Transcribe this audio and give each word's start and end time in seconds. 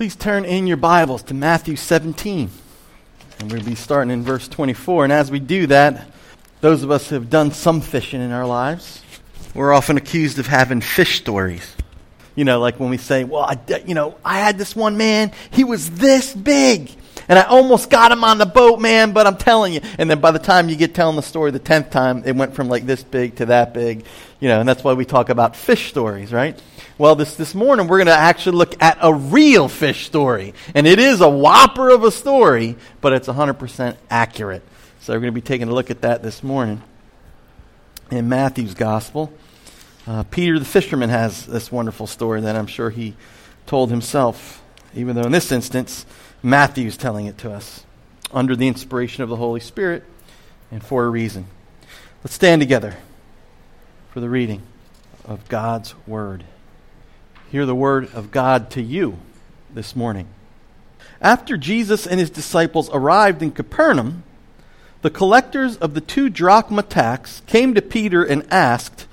Please 0.00 0.16
turn 0.16 0.46
in 0.46 0.66
your 0.66 0.78
Bibles 0.78 1.22
to 1.24 1.34
Matthew 1.34 1.76
17. 1.76 2.48
And 3.38 3.52
we'll 3.52 3.62
be 3.62 3.74
starting 3.74 4.10
in 4.10 4.22
verse 4.22 4.48
24. 4.48 5.04
And 5.04 5.12
as 5.12 5.30
we 5.30 5.40
do 5.40 5.66
that, 5.66 6.06
those 6.62 6.82
of 6.82 6.90
us 6.90 7.10
who 7.10 7.16
have 7.16 7.28
done 7.28 7.50
some 7.50 7.82
fishing 7.82 8.22
in 8.22 8.32
our 8.32 8.46
lives, 8.46 9.02
we're 9.54 9.74
often 9.74 9.98
accused 9.98 10.38
of 10.38 10.46
having 10.46 10.80
fish 10.80 11.18
stories. 11.18 11.76
You 12.34 12.46
know, 12.46 12.60
like 12.60 12.80
when 12.80 12.88
we 12.88 12.96
say, 12.96 13.24
well, 13.24 13.42
I, 13.42 13.58
you 13.86 13.92
know, 13.92 14.16
I 14.24 14.38
had 14.38 14.56
this 14.56 14.74
one 14.74 14.96
man, 14.96 15.32
he 15.50 15.64
was 15.64 15.90
this 15.90 16.34
big. 16.34 16.90
And 17.28 17.38
I 17.38 17.42
almost 17.42 17.90
got 17.90 18.10
him 18.10 18.24
on 18.24 18.38
the 18.38 18.46
boat, 18.46 18.80
man, 18.80 19.12
but 19.12 19.26
I'm 19.26 19.36
telling 19.36 19.74
you. 19.74 19.82
And 19.98 20.08
then 20.10 20.18
by 20.18 20.30
the 20.30 20.38
time 20.38 20.70
you 20.70 20.76
get 20.76 20.94
telling 20.94 21.16
the 21.16 21.22
story 21.22 21.50
the 21.50 21.58
tenth 21.58 21.90
time, 21.90 22.22
it 22.24 22.34
went 22.34 22.54
from 22.54 22.70
like 22.70 22.86
this 22.86 23.04
big 23.04 23.36
to 23.36 23.46
that 23.46 23.74
big. 23.74 24.06
You 24.40 24.48
know, 24.48 24.60
and 24.60 24.66
that's 24.66 24.82
why 24.82 24.94
we 24.94 25.04
talk 25.04 25.28
about 25.28 25.56
fish 25.56 25.90
stories, 25.90 26.32
right? 26.32 26.58
Well, 27.00 27.14
this, 27.14 27.34
this 27.34 27.54
morning 27.54 27.88
we're 27.88 27.96
going 27.96 28.08
to 28.08 28.12
actually 28.12 28.58
look 28.58 28.82
at 28.82 28.98
a 29.00 29.14
real 29.14 29.68
fish 29.68 30.04
story. 30.04 30.52
And 30.74 30.86
it 30.86 30.98
is 30.98 31.22
a 31.22 31.30
whopper 31.30 31.88
of 31.88 32.04
a 32.04 32.10
story, 32.10 32.76
but 33.00 33.14
it's 33.14 33.26
100% 33.26 33.96
accurate. 34.10 34.62
So 35.00 35.14
we're 35.14 35.20
going 35.20 35.32
to 35.32 35.40
be 35.40 35.40
taking 35.40 35.68
a 35.68 35.72
look 35.72 35.90
at 35.90 36.02
that 36.02 36.22
this 36.22 36.42
morning 36.42 36.82
in 38.10 38.28
Matthew's 38.28 38.74
gospel. 38.74 39.32
Uh, 40.06 40.24
Peter 40.24 40.58
the 40.58 40.66
fisherman 40.66 41.08
has 41.08 41.46
this 41.46 41.72
wonderful 41.72 42.06
story 42.06 42.42
that 42.42 42.54
I'm 42.54 42.66
sure 42.66 42.90
he 42.90 43.16
told 43.64 43.88
himself, 43.88 44.62
even 44.94 45.16
though 45.16 45.22
in 45.22 45.32
this 45.32 45.50
instance, 45.50 46.04
Matthew's 46.42 46.98
telling 46.98 47.24
it 47.24 47.38
to 47.38 47.50
us 47.50 47.86
under 48.30 48.54
the 48.54 48.68
inspiration 48.68 49.22
of 49.22 49.30
the 49.30 49.36
Holy 49.36 49.60
Spirit 49.60 50.04
and 50.70 50.84
for 50.84 51.06
a 51.06 51.08
reason. 51.08 51.46
Let's 52.22 52.34
stand 52.34 52.60
together 52.60 52.98
for 54.10 54.20
the 54.20 54.28
reading 54.28 54.60
of 55.24 55.48
God's 55.48 55.94
Word. 56.06 56.44
Hear 57.50 57.66
the 57.66 57.74
Word 57.74 58.14
of 58.14 58.30
God 58.30 58.70
to 58.70 58.80
you 58.82 59.18
this 59.74 59.96
morning. 59.96 60.28
After 61.20 61.56
Jesus 61.56 62.06
and 62.06 62.20
his 62.20 62.30
disciples 62.30 62.88
arrived 62.92 63.42
in 63.42 63.50
Capernaum, 63.50 64.22
the 65.02 65.10
collectors 65.10 65.76
of 65.76 65.94
the 65.94 66.00
two 66.00 66.28
drachma 66.28 66.84
tax 66.84 67.42
came 67.48 67.74
to 67.74 67.82
Peter 67.82 68.22
and 68.22 68.46
asked, 68.52 69.08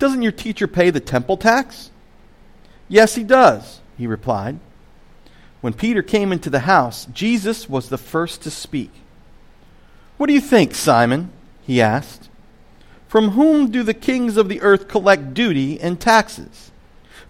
Doesn't 0.00 0.22
your 0.22 0.32
teacher 0.32 0.66
pay 0.66 0.90
the 0.90 0.98
temple 0.98 1.36
tax? 1.36 1.92
Yes, 2.88 3.14
he 3.14 3.22
does, 3.22 3.80
he 3.96 4.08
replied. 4.08 4.58
When 5.60 5.72
Peter 5.72 6.02
came 6.02 6.32
into 6.32 6.50
the 6.50 6.60
house, 6.60 7.06
Jesus 7.12 7.68
was 7.68 7.90
the 7.90 7.98
first 7.98 8.42
to 8.42 8.50
speak. 8.50 8.90
What 10.16 10.26
do 10.26 10.32
you 10.32 10.40
think, 10.40 10.74
Simon? 10.74 11.30
he 11.62 11.80
asked. 11.80 12.28
From 13.06 13.30
whom 13.30 13.70
do 13.70 13.84
the 13.84 13.94
kings 13.94 14.36
of 14.36 14.48
the 14.48 14.62
earth 14.62 14.88
collect 14.88 15.32
duty 15.32 15.80
and 15.80 16.00
taxes? 16.00 16.72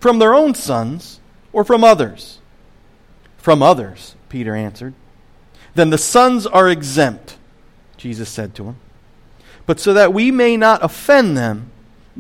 From 0.01 0.19
their 0.19 0.35
own 0.35 0.55
sons 0.55 1.21
or 1.53 1.65
from 1.65 1.83
others? 1.83 2.39
From 3.37 3.63
others, 3.63 4.15
Peter 4.29 4.55
answered. 4.55 4.95
Then 5.75 5.91
the 5.91 5.99
sons 5.99 6.47
are 6.47 6.69
exempt, 6.69 7.37
Jesus 7.97 8.29
said 8.29 8.55
to 8.57 8.65
him. 8.65 8.77
But 9.67 9.81
so 9.81 9.93
that 9.95 10.13
we 10.13 10.31
may 10.31 10.57
not 10.57 10.83
offend 10.83 11.37
them, 11.37 11.71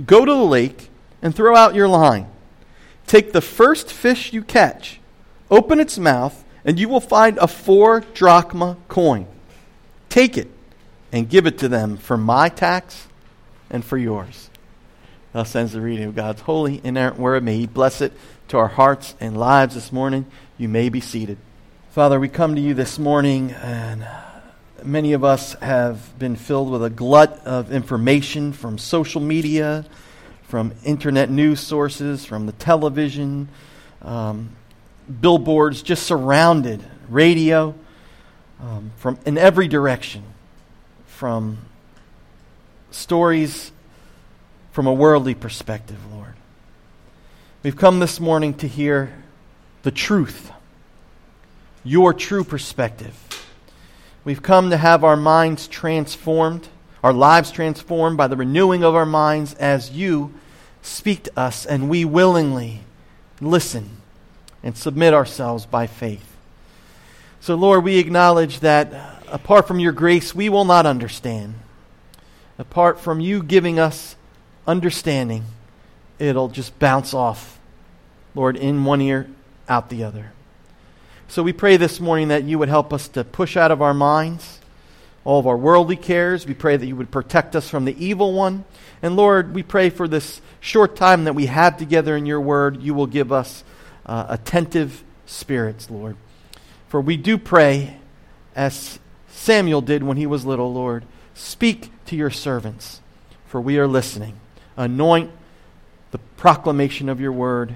go 0.06 0.24
to 0.24 0.30
the 0.30 0.44
lake 0.44 0.90
and 1.22 1.34
throw 1.34 1.56
out 1.56 1.74
your 1.74 1.88
line. 1.88 2.28
Take 3.06 3.32
the 3.32 3.40
first 3.40 3.92
fish 3.92 4.32
you 4.32 4.42
catch, 4.42 5.00
open 5.50 5.80
its 5.80 5.98
mouth, 5.98 6.44
and 6.64 6.78
you 6.78 6.88
will 6.88 7.00
find 7.00 7.38
a 7.38 7.48
four 7.48 8.00
drachma 8.00 8.76
coin. 8.88 9.26
Take 10.08 10.36
it 10.36 10.50
and 11.10 11.28
give 11.28 11.46
it 11.46 11.58
to 11.58 11.68
them 11.68 11.96
for 11.96 12.16
my 12.16 12.48
tax 12.48 13.08
and 13.70 13.84
for 13.84 13.96
yours. 13.96 14.47
Thus 15.32 15.54
ends 15.54 15.72
the 15.72 15.80
reading 15.80 16.06
of 16.06 16.14
God's 16.14 16.40
holy, 16.40 16.80
inerrant 16.82 17.18
word. 17.18 17.42
May 17.42 17.58
He 17.58 17.66
bless 17.66 18.00
it 18.00 18.12
to 18.48 18.56
our 18.56 18.68
hearts 18.68 19.14
and 19.20 19.36
lives 19.36 19.74
this 19.74 19.92
morning. 19.92 20.24
You 20.56 20.68
may 20.68 20.88
be 20.88 21.00
seated. 21.00 21.36
Father, 21.90 22.18
we 22.18 22.28
come 22.28 22.54
to 22.54 22.60
you 22.60 22.72
this 22.72 22.98
morning, 22.98 23.52
and 23.52 24.06
many 24.82 25.12
of 25.12 25.24
us 25.24 25.52
have 25.54 26.18
been 26.18 26.34
filled 26.34 26.70
with 26.70 26.82
a 26.82 26.88
glut 26.88 27.44
of 27.44 27.70
information 27.72 28.54
from 28.54 28.78
social 28.78 29.20
media, 29.20 29.84
from 30.44 30.72
internet 30.82 31.28
news 31.28 31.60
sources, 31.60 32.24
from 32.24 32.47
the 32.47 32.53
television, 32.53 33.48
um, 34.00 34.48
billboards 35.20 35.82
just 35.82 36.04
surrounded, 36.04 36.82
radio, 37.10 37.74
um, 38.60 38.92
from 38.97 39.19
in 39.26 39.36
every 39.36 39.69
direction, 39.69 40.22
from 41.06 41.58
stories 42.91 43.72
from 44.78 44.87
a 44.87 44.94
worldly 44.94 45.34
perspective, 45.34 45.99
Lord. 46.15 46.34
We've 47.65 47.75
come 47.77 47.99
this 47.99 48.21
morning 48.21 48.55
to 48.59 48.69
hear 48.69 49.12
the 49.83 49.91
truth, 49.91 50.53
your 51.83 52.15
true 52.15 52.44
perspective. 52.44 53.19
We've 54.22 54.41
come 54.41 54.71
to 54.71 54.77
have 54.77 55.03
our 55.03 55.16
minds 55.16 55.66
transformed, 55.66 56.69
our 57.03 57.12
lives 57.12 57.50
transformed 57.50 58.16
by 58.16 58.28
the 58.28 58.37
renewing 58.37 58.84
of 58.84 58.94
our 58.94 59.05
minds 59.05 59.53
as 59.55 59.91
you 59.91 60.33
speak 60.81 61.25
to 61.25 61.37
us 61.37 61.66
and 61.66 61.91
we 61.91 62.05
willingly 62.05 62.83
listen 63.41 63.97
and 64.62 64.77
submit 64.77 65.12
ourselves 65.12 65.66
by 65.66 65.89
faith. 65.89 66.37
So, 67.41 67.56
Lord, 67.56 67.83
we 67.83 67.99
acknowledge 67.99 68.60
that 68.60 69.25
apart 69.27 69.66
from 69.66 69.81
your 69.81 69.91
grace, 69.91 70.37
we 70.37 70.49
will 70.49 70.65
not 70.65 70.87
understand 70.87 71.55
apart 72.59 73.00
from 73.00 73.19
you 73.19 73.43
giving 73.43 73.81
us 73.81 74.15
understanding, 74.68 75.44
it'll 76.20 76.48
just 76.48 76.78
bounce 76.78 77.12
off, 77.12 77.58
Lord, 78.36 78.56
in 78.56 78.84
one 78.84 79.00
ear, 79.00 79.28
out 79.68 79.88
the 79.88 80.04
other. 80.04 80.30
So 81.26 81.42
we 81.42 81.52
pray 81.52 81.76
this 81.76 81.98
morning 81.98 82.28
that 82.28 82.44
you 82.44 82.60
would 82.60 82.68
help 82.68 82.92
us 82.92 83.08
to 83.08 83.24
push 83.24 83.56
out 83.56 83.72
of 83.72 83.82
our 83.82 83.92
minds 83.94 84.58
all 85.28 85.38
of 85.38 85.46
our 85.46 85.58
worldly 85.58 85.96
cares. 85.96 86.46
We 86.46 86.54
pray 86.54 86.78
that 86.78 86.86
you 86.86 86.96
would 86.96 87.10
protect 87.10 87.54
us 87.54 87.68
from 87.68 87.84
the 87.84 88.02
evil 88.02 88.32
one. 88.32 88.64
And 89.02 89.14
Lord, 89.14 89.52
we 89.54 89.62
pray 89.62 89.90
for 89.90 90.08
this 90.08 90.40
short 90.58 90.96
time 90.96 91.24
that 91.24 91.34
we 91.34 91.44
have 91.44 91.76
together 91.76 92.16
in 92.16 92.24
your 92.24 92.40
word, 92.40 92.82
you 92.82 92.94
will 92.94 93.06
give 93.06 93.30
us 93.30 93.62
uh, 94.06 94.24
attentive 94.30 95.04
spirits, 95.26 95.90
Lord. 95.90 96.16
For 96.88 96.98
we 97.02 97.18
do 97.18 97.36
pray 97.36 97.98
as 98.56 98.98
Samuel 99.28 99.82
did 99.82 100.02
when 100.02 100.16
he 100.16 100.26
was 100.26 100.46
little, 100.46 100.72
Lord. 100.72 101.04
Speak 101.34 101.90
to 102.06 102.16
your 102.16 102.30
servants, 102.30 103.02
for 103.44 103.60
we 103.60 103.78
are 103.78 103.86
listening. 103.86 104.40
Anoint 104.78 105.33
the 106.12 106.19
proclamation 106.37 107.09
of 107.09 107.21
your 107.21 107.33
word, 107.33 107.75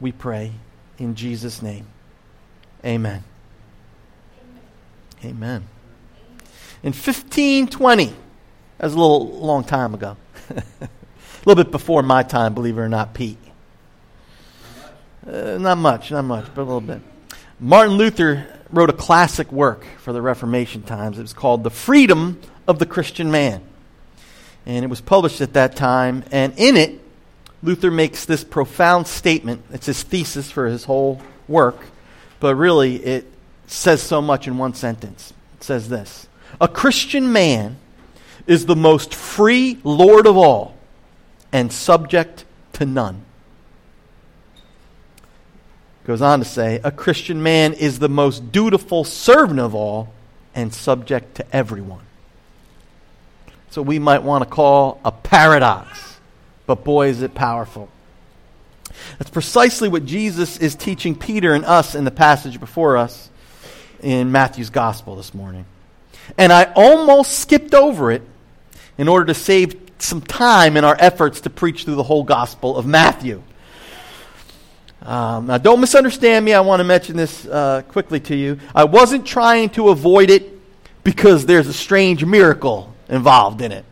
we 0.00 0.12
pray, 0.12 0.52
in 0.96 1.14
Jesus' 1.14 1.60
name. 1.60 1.86
Amen. 2.82 3.22
Amen. 5.22 5.68
In 6.82 6.92
1520, 6.92 8.06
that 8.06 8.14
was 8.80 8.94
a 8.94 8.98
little 8.98 9.26
long 9.26 9.62
time 9.62 9.92
ago, 9.92 10.16
a 10.50 10.88
little 11.44 11.62
bit 11.62 11.70
before 11.70 12.02
my 12.02 12.22
time, 12.22 12.54
believe 12.54 12.78
it 12.78 12.80
or 12.80 12.88
not, 12.88 13.12
Pete. 13.12 13.36
Uh, 15.26 15.58
not 15.58 15.76
much, 15.76 16.10
not 16.10 16.24
much, 16.24 16.46
but 16.54 16.62
a 16.62 16.64
little 16.64 16.80
bit. 16.80 17.02
Martin 17.60 17.96
Luther 17.96 18.46
wrote 18.70 18.88
a 18.88 18.94
classic 18.94 19.52
work 19.52 19.84
for 19.98 20.14
the 20.14 20.22
Reformation 20.22 20.82
times. 20.82 21.18
It 21.18 21.22
was 21.22 21.34
called 21.34 21.62
The 21.62 21.70
Freedom 21.70 22.40
of 22.66 22.78
the 22.78 22.86
Christian 22.86 23.30
Man. 23.30 23.62
And 24.66 24.84
it 24.84 24.88
was 24.88 25.00
published 25.00 25.40
at 25.40 25.54
that 25.54 25.76
time. 25.76 26.24
And 26.30 26.52
in 26.56 26.76
it, 26.76 27.00
Luther 27.62 27.90
makes 27.90 28.24
this 28.24 28.44
profound 28.44 29.06
statement. 29.06 29.64
It's 29.72 29.86
his 29.86 30.02
thesis 30.02 30.50
for 30.50 30.66
his 30.66 30.84
whole 30.84 31.20
work. 31.48 31.78
But 32.40 32.54
really, 32.54 32.96
it 32.96 33.26
says 33.66 34.02
so 34.02 34.22
much 34.22 34.46
in 34.46 34.58
one 34.58 34.74
sentence. 34.74 35.32
It 35.54 35.64
says 35.64 35.88
this 35.88 36.28
A 36.60 36.68
Christian 36.68 37.32
man 37.32 37.78
is 38.46 38.66
the 38.66 38.76
most 38.76 39.14
free 39.14 39.78
Lord 39.84 40.26
of 40.26 40.36
all 40.36 40.76
and 41.52 41.72
subject 41.72 42.44
to 42.74 42.86
none. 42.86 43.22
Goes 46.04 46.22
on 46.22 46.38
to 46.38 46.44
say, 46.44 46.80
A 46.84 46.90
Christian 46.90 47.42
man 47.42 47.74
is 47.74 47.98
the 47.98 48.08
most 48.08 48.52
dutiful 48.52 49.04
servant 49.04 49.60
of 49.60 49.74
all 49.74 50.12
and 50.54 50.72
subject 50.72 51.34
to 51.34 51.54
everyone. 51.54 52.07
So 53.70 53.82
we 53.82 53.98
might 53.98 54.22
want 54.22 54.44
to 54.44 54.50
call 54.50 55.00
a 55.04 55.12
paradox. 55.12 56.18
But 56.66 56.84
boy, 56.84 57.08
is 57.08 57.22
it 57.22 57.34
powerful. 57.34 57.88
That's 59.18 59.30
precisely 59.30 59.88
what 59.88 60.04
Jesus 60.04 60.58
is 60.58 60.74
teaching 60.74 61.14
Peter 61.14 61.54
and 61.54 61.64
us 61.64 61.94
in 61.94 62.04
the 62.04 62.10
passage 62.10 62.60
before 62.60 62.96
us 62.96 63.30
in 64.00 64.32
Matthew's 64.32 64.70
gospel 64.70 65.16
this 65.16 65.34
morning. 65.34 65.64
And 66.36 66.52
I 66.52 66.72
almost 66.74 67.38
skipped 67.38 67.74
over 67.74 68.10
it 68.10 68.22
in 68.96 69.08
order 69.08 69.26
to 69.26 69.34
save 69.34 69.80
some 69.98 70.20
time 70.20 70.76
in 70.76 70.84
our 70.84 70.96
efforts 70.98 71.42
to 71.42 71.50
preach 71.50 71.84
through 71.84 71.96
the 71.96 72.02
whole 72.02 72.24
gospel 72.24 72.76
of 72.76 72.86
Matthew. 72.86 73.42
Um, 75.02 75.46
now, 75.46 75.58
don't 75.58 75.80
misunderstand 75.80 76.44
me. 76.44 76.52
I 76.52 76.60
want 76.60 76.80
to 76.80 76.84
mention 76.84 77.16
this 77.16 77.46
uh, 77.46 77.82
quickly 77.88 78.20
to 78.20 78.36
you. 78.36 78.58
I 78.74 78.84
wasn't 78.84 79.26
trying 79.26 79.70
to 79.70 79.88
avoid 79.90 80.30
it 80.30 80.58
because 81.04 81.46
there's 81.46 81.68
a 81.68 81.72
strange 81.72 82.24
miracle 82.24 82.94
involved 83.08 83.60
in 83.60 83.72
it. 83.72 83.84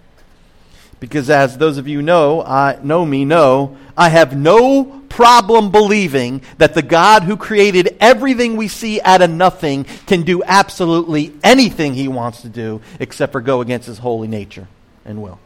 Because 0.99 1.29
as 1.29 1.59
those 1.59 1.77
of 1.79 1.87
you 1.87 2.01
know, 2.01 2.43
I 2.43 2.79
know 2.83 3.05
me 3.05 3.25
know, 3.25 3.77
I 3.97 4.09
have 4.09 4.37
no 4.37 5.03
problem 5.09 5.71
believing 5.71 6.43
that 6.59 6.75
the 6.75 6.83
God 6.83 7.23
who 7.23 7.37
created 7.37 7.97
everything 8.01 8.57
we 8.57 8.69
see 8.69 9.01
out 9.01 9.23
of 9.23 9.31
nothing 9.31 9.85
can 10.07 10.23
do 10.23 10.43
absolutely 10.43 11.35
anything 11.43 11.95
he 11.95 12.09
wants 12.09 12.43
to 12.43 12.49
do 12.49 12.81
except 12.99 13.33
for 13.33 13.41
go 13.41 13.61
against 13.61 13.87
his 13.87 13.99
holy 13.99 14.29
nature 14.29 14.69
and 15.05 15.23
will. 15.23 15.39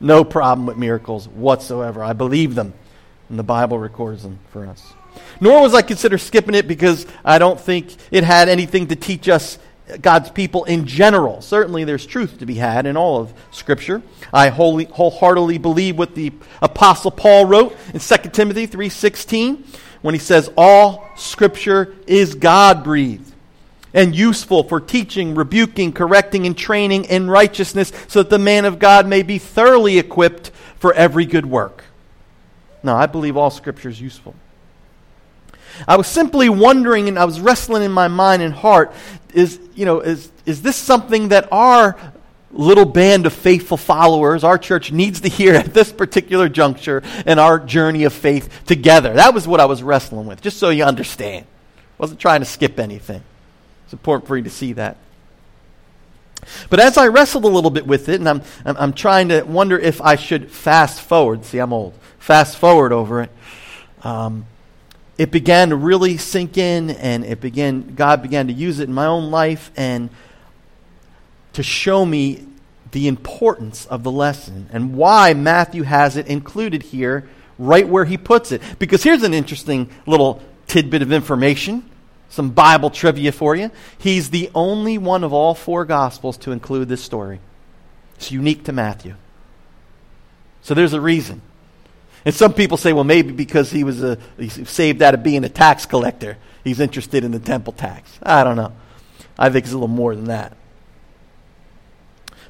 No 0.00 0.24
problem 0.24 0.66
with 0.66 0.76
miracles 0.76 1.28
whatsoever. 1.28 2.02
I 2.04 2.12
believe 2.12 2.54
them, 2.54 2.74
and 3.28 3.38
the 3.38 3.42
Bible 3.42 3.78
records 3.78 4.22
them 4.22 4.38
for 4.50 4.66
us. 4.66 4.92
Nor 5.40 5.62
was 5.62 5.74
I 5.74 5.82
consider 5.82 6.18
skipping 6.18 6.54
it 6.54 6.68
because 6.68 7.06
I 7.24 7.38
don't 7.38 7.60
think 7.60 7.94
it 8.10 8.24
had 8.24 8.48
anything 8.48 8.88
to 8.88 8.96
teach 8.96 9.28
us 9.28 9.58
God's 10.00 10.30
people 10.30 10.64
in 10.64 10.86
general. 10.86 11.42
Certainly, 11.42 11.84
there's 11.84 12.06
truth 12.06 12.38
to 12.38 12.46
be 12.46 12.54
had 12.54 12.86
in 12.86 12.96
all 12.96 13.20
of 13.20 13.34
Scripture. 13.50 14.02
I 14.32 14.48
wholly, 14.48 14.86
wholeheartedly 14.86 15.58
believe 15.58 15.98
what 15.98 16.14
the 16.14 16.32
Apostle 16.62 17.10
Paul 17.10 17.44
wrote 17.44 17.76
in 17.92 18.00
2 18.00 18.16
Timothy 18.30 18.66
3.16 18.66 19.64
when 20.00 20.14
he 20.14 20.20
says, 20.20 20.50
All 20.56 21.08
Scripture 21.16 21.94
is 22.06 22.34
God-breathed 22.34 23.32
and 23.92 24.14
useful 24.14 24.64
for 24.64 24.80
teaching, 24.80 25.34
rebuking, 25.34 25.92
correcting, 25.92 26.46
and 26.46 26.56
training 26.56 27.04
in 27.04 27.30
righteousness 27.30 27.92
so 28.08 28.22
that 28.22 28.30
the 28.30 28.38
man 28.38 28.64
of 28.64 28.78
God 28.78 29.06
may 29.06 29.22
be 29.22 29.38
thoroughly 29.38 29.98
equipped 29.98 30.50
for 30.78 30.92
every 30.94 31.26
good 31.26 31.46
work. 31.46 31.84
Now, 32.82 32.96
I 32.96 33.06
believe 33.06 33.36
all 33.36 33.50
Scripture 33.50 33.88
is 33.88 34.00
useful. 34.00 34.34
I 35.86 35.96
was 35.96 36.06
simply 36.06 36.48
wondering 36.48 37.08
and 37.08 37.18
I 37.18 37.24
was 37.24 37.40
wrestling 37.40 37.82
in 37.82 37.92
my 37.92 38.08
mind 38.08 38.42
and 38.42 38.54
heart 38.54 38.92
is, 39.32 39.60
you 39.74 39.84
know, 39.84 40.00
is, 40.00 40.30
is 40.46 40.62
this 40.62 40.76
something 40.76 41.28
that 41.28 41.48
our 41.52 41.96
little 42.52 42.84
band 42.84 43.26
of 43.26 43.32
faithful 43.32 43.76
followers, 43.76 44.44
our 44.44 44.56
church 44.56 44.92
needs 44.92 45.20
to 45.22 45.28
hear 45.28 45.54
at 45.54 45.74
this 45.74 45.92
particular 45.92 46.48
juncture 46.48 47.02
in 47.26 47.38
our 47.38 47.58
journey 47.58 48.04
of 48.04 48.12
faith 48.12 48.64
together? 48.66 49.14
That 49.14 49.34
was 49.34 49.46
what 49.48 49.60
I 49.60 49.64
was 49.66 49.82
wrestling 49.82 50.26
with, 50.26 50.40
just 50.40 50.58
so 50.58 50.70
you 50.70 50.84
understand. 50.84 51.46
Wasn't 51.98 52.20
trying 52.20 52.40
to 52.40 52.46
skip 52.46 52.78
anything. 52.78 53.22
It's 53.84 53.92
important 53.92 54.26
for 54.26 54.36
you 54.36 54.44
to 54.44 54.50
see 54.50 54.72
that. 54.74 54.96
But 56.70 56.80
as 56.80 56.98
I 56.98 57.08
wrestled 57.08 57.44
a 57.44 57.48
little 57.48 57.70
bit 57.70 57.86
with 57.86 58.08
it, 58.08 58.16
and 58.20 58.28
I'm, 58.28 58.42
I'm, 58.64 58.76
I'm 58.76 58.92
trying 58.92 59.28
to 59.28 59.42
wonder 59.42 59.78
if 59.78 60.00
I 60.00 60.16
should 60.16 60.50
fast 60.50 61.00
forward. 61.00 61.44
See, 61.44 61.58
I'm 61.58 61.72
old. 61.72 61.94
Fast 62.18 62.56
forward 62.56 62.92
over 62.92 63.22
it. 63.22 63.30
Um, 64.02 64.46
it 65.16 65.30
began 65.30 65.70
to 65.70 65.76
really 65.76 66.16
sink 66.16 66.58
in 66.58 66.90
and 66.90 67.24
it 67.24 67.40
began 67.40 67.94
god 67.94 68.22
began 68.22 68.46
to 68.46 68.52
use 68.52 68.78
it 68.80 68.88
in 68.88 68.94
my 68.94 69.06
own 69.06 69.30
life 69.30 69.70
and 69.76 70.10
to 71.52 71.62
show 71.62 72.04
me 72.04 72.46
the 72.90 73.08
importance 73.08 73.86
of 73.86 74.02
the 74.02 74.10
lesson 74.10 74.68
and 74.72 74.94
why 74.94 75.34
matthew 75.34 75.82
has 75.82 76.16
it 76.16 76.26
included 76.26 76.82
here 76.82 77.28
right 77.58 77.88
where 77.88 78.04
he 78.04 78.16
puts 78.16 78.52
it. 78.52 78.62
Because 78.78 79.02
here's 79.02 79.22
an 79.22 79.34
interesting 79.34 79.90
little 80.06 80.42
tidbit 80.66 81.02
of 81.02 81.12
information 81.12 81.90
some 82.30 82.50
bible 82.50 82.90
trivia 82.90 83.30
for 83.30 83.54
you. 83.54 83.70
He's 83.96 84.30
the 84.30 84.50
only 84.56 84.98
one 84.98 85.22
of 85.22 85.32
all 85.32 85.54
four 85.54 85.84
gospels 85.84 86.36
to 86.38 86.50
include 86.50 86.88
this 86.88 87.00
story. 87.02 87.38
It's 88.16 88.32
unique 88.32 88.64
to 88.64 88.72
matthew. 88.72 89.14
So 90.60 90.74
there's 90.74 90.94
a 90.94 91.00
reason 91.00 91.42
and 92.24 92.34
some 92.34 92.54
people 92.54 92.76
say, 92.76 92.92
well, 92.92 93.04
maybe 93.04 93.32
because 93.32 93.70
he 93.70 93.84
was 93.84 94.02
a, 94.02 94.18
saved 94.48 95.02
out 95.02 95.14
of 95.14 95.22
being 95.22 95.44
a 95.44 95.48
tax 95.48 95.84
collector, 95.84 96.38
he's 96.62 96.80
interested 96.80 97.24
in 97.24 97.32
the 97.32 97.38
temple 97.38 97.72
tax. 97.72 98.18
I 98.22 98.44
don't 98.44 98.56
know. 98.56 98.72
I 99.38 99.50
think 99.50 99.64
it's 99.64 99.72
a 99.72 99.76
little 99.76 99.88
more 99.88 100.14
than 100.14 100.26
that. 100.26 100.56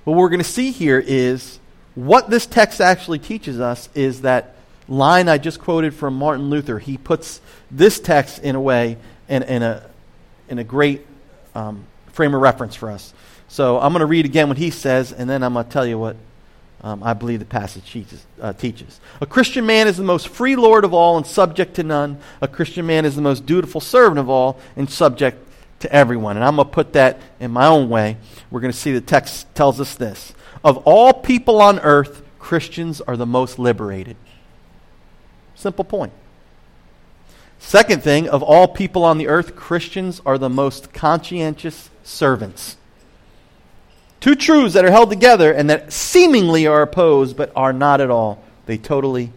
What 0.04 0.16
we're 0.16 0.28
going 0.28 0.40
to 0.40 0.44
see 0.44 0.70
here 0.70 1.02
is 1.04 1.58
what 1.94 2.30
this 2.30 2.46
text 2.46 2.80
actually 2.80 3.18
teaches 3.18 3.58
us 3.58 3.88
is 3.94 4.22
that 4.22 4.54
line 4.86 5.28
I 5.28 5.38
just 5.38 5.60
quoted 5.60 5.94
from 5.94 6.14
Martin 6.14 6.50
Luther. 6.50 6.78
He 6.78 6.98
puts 6.98 7.40
this 7.70 7.98
text 7.98 8.42
in 8.42 8.54
a 8.54 8.60
way 8.60 8.98
in, 9.28 9.42
in 9.42 9.62
a, 9.62 9.88
in 10.48 10.58
a 10.58 10.64
great 10.64 11.06
um, 11.54 11.86
frame 12.12 12.34
of 12.34 12.42
reference 12.42 12.74
for 12.76 12.90
us. 12.90 13.14
So 13.48 13.78
I'm 13.78 13.92
going 13.92 14.00
to 14.00 14.06
read 14.06 14.24
again 14.24 14.48
what 14.48 14.58
he 14.58 14.70
says, 14.70 15.12
and 15.12 15.28
then 15.28 15.42
I'm 15.42 15.54
going 15.54 15.64
to 15.64 15.70
tell 15.70 15.86
you 15.86 15.98
what 15.98 16.16
um, 16.84 17.02
I 17.02 17.14
believe 17.14 17.38
the 17.38 17.46
passage 17.46 17.90
teaches, 17.90 18.26
uh, 18.42 18.52
teaches. 18.52 19.00
A 19.22 19.26
Christian 19.26 19.64
man 19.64 19.88
is 19.88 19.96
the 19.96 20.04
most 20.04 20.28
free 20.28 20.54
Lord 20.54 20.84
of 20.84 20.92
all 20.92 21.16
and 21.16 21.26
subject 21.26 21.76
to 21.76 21.82
none. 21.82 22.18
A 22.42 22.46
Christian 22.46 22.84
man 22.84 23.06
is 23.06 23.16
the 23.16 23.22
most 23.22 23.46
dutiful 23.46 23.80
servant 23.80 24.18
of 24.18 24.28
all 24.28 24.60
and 24.76 24.88
subject 24.90 25.38
to 25.80 25.90
everyone. 25.90 26.36
And 26.36 26.44
I'm 26.44 26.56
going 26.56 26.68
to 26.68 26.74
put 26.74 26.92
that 26.92 27.18
in 27.40 27.52
my 27.52 27.66
own 27.66 27.88
way. 27.88 28.18
We're 28.50 28.60
going 28.60 28.70
to 28.70 28.78
see 28.78 28.92
the 28.92 29.00
text 29.00 29.46
tells 29.54 29.80
us 29.80 29.94
this. 29.94 30.34
Of 30.62 30.76
all 30.84 31.14
people 31.14 31.62
on 31.62 31.80
earth, 31.80 32.22
Christians 32.38 33.00
are 33.00 33.16
the 33.16 33.24
most 33.24 33.58
liberated. 33.58 34.18
Simple 35.54 35.84
point. 35.84 36.12
Second 37.58 38.02
thing, 38.02 38.28
of 38.28 38.42
all 38.42 38.68
people 38.68 39.04
on 39.04 39.16
the 39.16 39.28
earth, 39.28 39.56
Christians 39.56 40.20
are 40.26 40.36
the 40.36 40.50
most 40.50 40.92
conscientious 40.92 41.88
servants. 42.02 42.76
Two 44.24 44.34
truths 44.34 44.72
that 44.72 44.86
are 44.86 44.90
held 44.90 45.10
together 45.10 45.52
and 45.52 45.68
that 45.68 45.92
seemingly 45.92 46.66
are 46.66 46.80
opposed, 46.80 47.36
but 47.36 47.52
are 47.54 47.74
not 47.74 48.00
at 48.00 48.08
all. 48.08 48.42
They 48.64 48.78
totally 48.78 49.30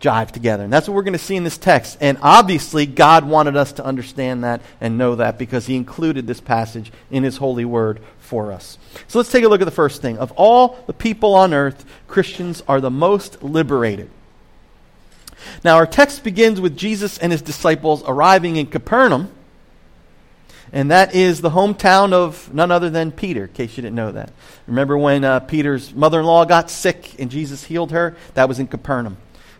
jive 0.00 0.32
together. 0.32 0.64
And 0.64 0.72
that's 0.72 0.88
what 0.88 0.96
we're 0.96 1.04
going 1.04 1.12
to 1.12 1.18
see 1.20 1.36
in 1.36 1.44
this 1.44 1.58
text. 1.58 1.96
And 2.00 2.18
obviously, 2.20 2.86
God 2.86 3.24
wanted 3.24 3.56
us 3.56 3.70
to 3.74 3.84
understand 3.84 4.42
that 4.42 4.62
and 4.80 4.98
know 4.98 5.14
that 5.14 5.38
because 5.38 5.66
He 5.66 5.76
included 5.76 6.26
this 6.26 6.40
passage 6.40 6.90
in 7.12 7.22
His 7.22 7.36
holy 7.36 7.64
word 7.64 8.00
for 8.18 8.50
us. 8.50 8.78
So 9.06 9.20
let's 9.20 9.30
take 9.30 9.44
a 9.44 9.48
look 9.48 9.60
at 9.60 9.66
the 9.66 9.70
first 9.70 10.02
thing. 10.02 10.18
Of 10.18 10.32
all 10.32 10.82
the 10.88 10.92
people 10.92 11.36
on 11.36 11.54
earth, 11.54 11.84
Christians 12.08 12.64
are 12.66 12.80
the 12.80 12.90
most 12.90 13.44
liberated. 13.44 14.10
Now, 15.62 15.76
our 15.76 15.86
text 15.86 16.24
begins 16.24 16.60
with 16.60 16.76
Jesus 16.76 17.16
and 17.16 17.30
His 17.30 17.42
disciples 17.42 18.02
arriving 18.08 18.56
in 18.56 18.66
Capernaum 18.66 19.30
and 20.72 20.90
that 20.90 21.14
is 21.14 21.40
the 21.40 21.50
hometown 21.50 22.12
of 22.12 22.52
none 22.52 22.70
other 22.70 22.90
than 22.90 23.12
Peter, 23.12 23.44
in 23.44 23.52
case 23.52 23.76
you 23.76 23.82
didn't 23.82 23.96
know 23.96 24.12
that. 24.12 24.32
Remember 24.66 24.98
when 24.98 25.24
uh, 25.24 25.40
Peter's 25.40 25.94
mother 25.94 26.20
in 26.20 26.26
law 26.26 26.44
got 26.44 26.70
sick 26.70 27.18
and 27.18 27.30
Jesus 27.30 27.64
healed 27.64 27.92
her? 27.92 28.16
That 28.34 28.48
was 28.48 28.58
in 28.58 28.66
Capernaum. 28.66 29.16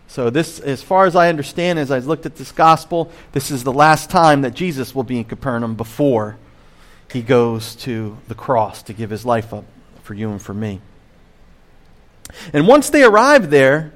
So, 0.07 0.31
this, 0.31 0.59
as 0.59 0.81
far 0.81 1.05
as 1.05 1.15
I 1.15 1.29
understand, 1.29 1.77
as 1.77 1.91
I 1.91 1.99
looked 1.99 2.25
at 2.25 2.35
this 2.35 2.51
gospel, 2.51 3.11
this 3.31 3.51
is 3.51 3.63
the 3.63 3.73
last 3.73 4.09
time 4.09 4.41
that 4.41 4.55
Jesus 4.55 4.95
will 4.95 5.03
be 5.03 5.19
in 5.19 5.23
Capernaum 5.23 5.75
before 5.75 6.37
he 7.11 7.21
goes 7.21 7.75
to 7.75 8.17
the 8.27 8.35
cross 8.35 8.81
to 8.83 8.93
give 8.93 9.09
his 9.09 9.25
life 9.25 9.53
up 9.53 9.65
for 10.03 10.15
you 10.15 10.31
and 10.31 10.41
for 10.41 10.53
me. 10.53 10.81
And 12.53 12.67
once 12.67 12.89
they 12.89 13.03
arrive 13.03 13.49
there, 13.49 13.93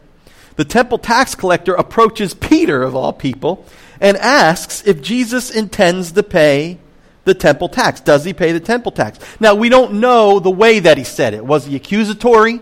the 0.56 0.66
temple 0.66 1.00
tax 1.00 1.34
collector 1.34 1.74
approaches 1.74 2.34
Peter, 2.34 2.84
of 2.84 2.96
all 2.96 3.14
people, 3.14 3.66
and 4.00 4.18
asks 4.18 4.86
if 4.86 5.02
Jesus 5.02 5.50
intends 5.50 6.12
to 6.12 6.24
pay 6.24 6.78
the 7.26 7.34
temple 7.34 7.70
tax. 7.70 8.02
Does 8.02 8.26
he 8.26 8.34
pay 8.34 8.52
the 8.52 8.60
temple 8.60 8.92
tax? 8.92 9.20
Now, 9.40 9.56
we 9.56 9.70
don't 9.70 9.96
know 9.96 10.40
the 10.40 10.52
way 10.52 10.80
that 10.80 10.98
he 10.98 11.04
said 11.04 11.34
it. 11.34 11.46
Was 11.46 11.66
he 11.66 11.76
accusatory? 11.76 12.60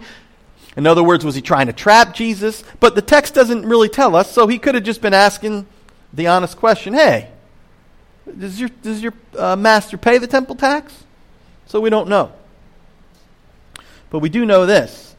In 0.77 0.87
other 0.87 1.03
words, 1.03 1.25
was 1.25 1.35
he 1.35 1.41
trying 1.41 1.67
to 1.67 1.73
trap 1.73 2.13
Jesus? 2.13 2.63
But 2.79 2.95
the 2.95 3.01
text 3.01 3.33
doesn't 3.33 3.65
really 3.65 3.89
tell 3.89 4.15
us, 4.15 4.31
so 4.31 4.47
he 4.47 4.57
could 4.57 4.75
have 4.75 4.83
just 4.83 5.01
been 5.01 5.13
asking 5.13 5.65
the 6.13 6.27
honest 6.27 6.57
question 6.57 6.93
hey, 6.93 7.29
does 8.37 8.59
your, 8.59 8.69
does 8.81 9.01
your 9.01 9.13
uh, 9.37 9.55
master 9.55 9.97
pay 9.97 10.17
the 10.17 10.27
temple 10.27 10.55
tax? 10.55 11.03
So 11.65 11.79
we 11.79 11.89
don't 11.89 12.07
know. 12.07 12.31
But 14.09 14.19
we 14.19 14.29
do 14.29 14.45
know 14.45 14.65
this. 14.65 15.15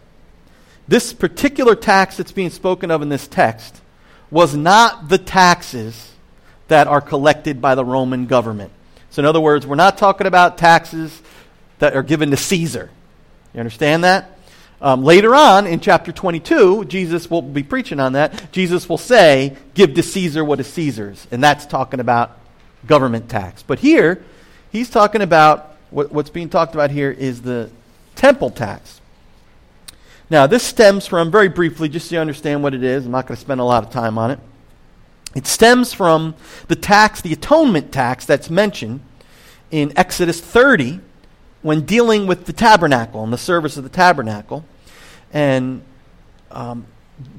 This 0.86 1.12
particular 1.12 1.74
tax 1.74 2.16
that's 2.16 2.32
being 2.32 2.50
spoken 2.50 2.90
of 2.90 3.02
in 3.02 3.08
this 3.08 3.26
text 3.26 3.80
was 4.30 4.54
not 4.54 5.08
the 5.08 5.18
taxes 5.18 6.12
that 6.68 6.86
are 6.86 7.00
collected 7.00 7.60
by 7.60 7.74
the 7.74 7.84
Roman 7.84 8.26
government. 8.26 8.72
So, 9.12 9.20
in 9.20 9.26
other 9.26 9.40
words, 9.40 9.66
we're 9.66 9.76
not 9.76 9.98
talking 9.98 10.26
about 10.26 10.56
taxes 10.56 11.20
that 11.80 11.94
are 11.94 12.02
given 12.02 12.30
to 12.30 12.36
Caesar. 12.38 12.90
You 13.52 13.60
understand 13.60 14.04
that? 14.04 14.38
Um, 14.80 15.04
later 15.04 15.34
on 15.34 15.66
in 15.66 15.80
chapter 15.80 16.12
22, 16.12 16.86
Jesus 16.86 17.30
will 17.30 17.42
be 17.42 17.62
preaching 17.62 18.00
on 18.00 18.14
that. 18.14 18.50
Jesus 18.52 18.88
will 18.88 18.96
say, 18.96 19.54
Give 19.74 19.92
to 19.94 20.02
Caesar 20.02 20.42
what 20.42 20.60
is 20.60 20.66
Caesar's. 20.68 21.26
And 21.30 21.44
that's 21.44 21.66
talking 21.66 22.00
about 22.00 22.38
government 22.86 23.28
tax. 23.28 23.62
But 23.62 23.80
here, 23.80 24.24
he's 24.72 24.88
talking 24.88 25.20
about 25.20 25.76
what, 25.90 26.10
what's 26.10 26.30
being 26.30 26.48
talked 26.48 26.72
about 26.72 26.90
here 26.90 27.10
is 27.10 27.42
the 27.42 27.70
temple 28.14 28.48
tax. 28.48 29.02
Now, 30.30 30.46
this 30.46 30.62
stems 30.62 31.06
from, 31.06 31.30
very 31.30 31.48
briefly, 31.48 31.90
just 31.90 32.08
so 32.08 32.14
you 32.14 32.20
understand 32.22 32.62
what 32.62 32.72
it 32.72 32.82
is, 32.82 33.04
I'm 33.04 33.12
not 33.12 33.26
going 33.26 33.36
to 33.36 33.40
spend 33.42 33.60
a 33.60 33.64
lot 33.64 33.84
of 33.84 33.90
time 33.90 34.16
on 34.16 34.30
it. 34.30 34.38
It 35.34 35.46
stems 35.46 35.92
from 35.92 36.34
the 36.68 36.76
tax, 36.76 37.20
the 37.20 37.32
atonement 37.32 37.92
tax 37.92 38.26
that's 38.26 38.50
mentioned 38.50 39.00
in 39.70 39.92
Exodus 39.96 40.40
30 40.40 41.00
when 41.62 41.82
dealing 41.82 42.26
with 42.26 42.44
the 42.44 42.52
tabernacle 42.52 43.24
and 43.24 43.32
the 43.32 43.38
service 43.38 43.76
of 43.76 43.84
the 43.84 43.90
tabernacle. 43.90 44.64
And 45.32 45.82
um, 46.50 46.86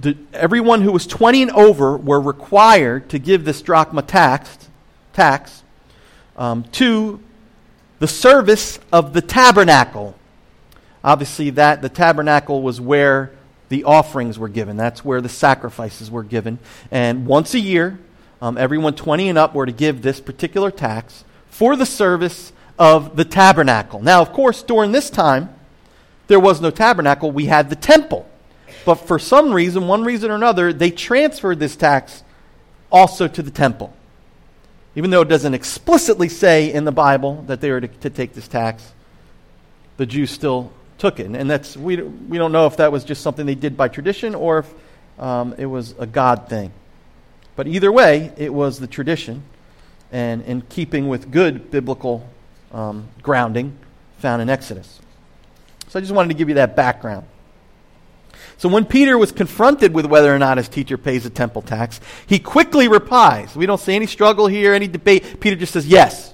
the, 0.01 0.17
everyone 0.33 0.81
who 0.81 0.91
was 0.91 1.05
20 1.05 1.43
and 1.43 1.51
over 1.51 1.97
were 1.97 2.19
required 2.19 3.09
to 3.09 3.19
give 3.19 3.45
this 3.45 3.62
drachma 3.62 4.01
tax, 4.01 4.69
tax 5.13 5.63
um, 6.38 6.63
to 6.73 7.19
the 8.00 8.07
service 8.07 8.79
of 8.91 9.13
the 9.13 9.21
tabernacle. 9.21 10.15
Obviously, 11.03 11.50
that 11.51 11.81
the 11.81 11.89
tabernacle 11.89 12.62
was 12.62 12.79
where 12.79 13.31
the 13.70 13.84
offerings 13.86 14.38
were 14.38 14.50
given. 14.50 14.77
That's 14.77 15.03
where 15.03 15.22
the 15.22 15.29
sacrifices 15.29 16.12
were 16.12 16.24
given. 16.24 16.60
And 16.91 17.25
once 17.25 17.53
a 17.53 17.60
year, 17.60 18.00
um, 18.41 18.58
everyone 18.58 18.96
20 18.96 19.29
and 19.29 19.38
up 19.38 19.55
were 19.55 19.65
to 19.65 19.72
give 19.72 20.01
this 20.01 20.20
particular 20.20 20.70
tax 20.70 21.24
for 21.50 21.75
the 21.75 21.86
service 21.86 22.51
of 22.77 23.15
the 23.15 23.25
tabernacle. 23.25 24.01
Now, 24.01 24.22
of 24.22 24.34
course, 24.34 24.63
during 24.63 24.91
this 24.91 25.10
time, 25.10 25.53
there 26.27 26.39
was 26.39 26.62
no 26.62 26.72
tabernacle. 26.72 27.32
We 27.32 27.46
had 27.46 27.70
the 27.70 27.75
temple. 27.75 28.29
But 28.86 28.96
for 28.96 29.20
some 29.20 29.53
reason, 29.53 29.88
one 29.88 30.03
reason 30.03 30.32
or 30.32 30.36
another, 30.36 30.74
they 30.74 30.91
transferred 30.91 31.60
this 31.60 31.75
tax 31.75 32.24
also 32.91 33.27
to 33.27 33.41
the 33.41 33.51
temple. 33.51 33.93
Even 34.96 35.10
though 35.10 35.22
it 35.22 35.29
doesn't 35.29 35.53
explicitly 35.53 36.29
say 36.29 36.72
in 36.72 36.84
the 36.84 36.91
Bible 36.91 37.43
that 37.48 37.62
they 37.62 37.72
were 37.72 37.82
to, 37.82 37.88
to 37.88 38.10
take 38.10 38.34
this 38.34 38.48
tax, 38.48 38.93
the 39.98 40.05
Jews 40.05 40.32
still 40.32 40.72
took 40.97 41.19
it. 41.19 41.27
And 41.27 41.50
that's, 41.50 41.75
we, 41.75 41.97
we 42.01 42.38
don't 42.38 42.51
know 42.51 42.67
if 42.67 42.77
that 42.77 42.91
was 42.91 43.03
just 43.03 43.21
something 43.21 43.45
they 43.45 43.55
did 43.55 43.75
by 43.75 43.88
tradition 43.88 44.35
or 44.35 44.59
if 44.59 44.73
um, 45.19 45.53
it 45.57 45.65
was 45.65 45.95
a 46.00 46.05
God 46.05 46.50
thing. 46.50 46.71
But 47.55 47.67
either 47.67 47.91
way, 47.91 48.31
it 48.38 48.53
was 48.53 48.79
the 48.79 48.88
tradition 48.88 49.43
and 50.12 50.43
in 50.43 50.62
keeping 50.62 51.07
with 51.07 51.31
good 51.31 51.71
biblical 51.71 52.27
um, 52.71 53.07
grounding 53.21 53.77
found 54.17 54.41
in 54.41 54.50
Exodus. 54.50 55.00
So 55.89 56.00
I 56.00 56.01
just 56.01 56.13
wanted 56.13 56.29
to 56.29 56.35
give 56.35 56.50
you 56.50 56.55
that 56.55 56.75
background. 56.75 57.25
So 58.57 58.69
when 58.69 58.85
Peter 58.85 59.17
was 59.17 59.31
confronted 59.31 59.93
with 59.93 60.05
whether 60.05 60.33
or 60.33 60.39
not 60.39 60.57
his 60.57 60.69
teacher 60.69 60.97
pays 60.97 61.25
a 61.25 61.29
temple 61.29 61.62
tax, 61.62 62.00
he 62.27 62.39
quickly 62.39 62.88
replies. 62.88 63.55
We 63.55 63.65
don't 63.65 63.79
see 63.79 63.93
any 63.93 64.07
struggle 64.07 64.47
here, 64.47 64.73
any 64.73 64.88
debate. 64.88 65.39
Peter 65.39 65.55
just 65.55 65.73
says, 65.73 65.88
yes. 65.88 66.33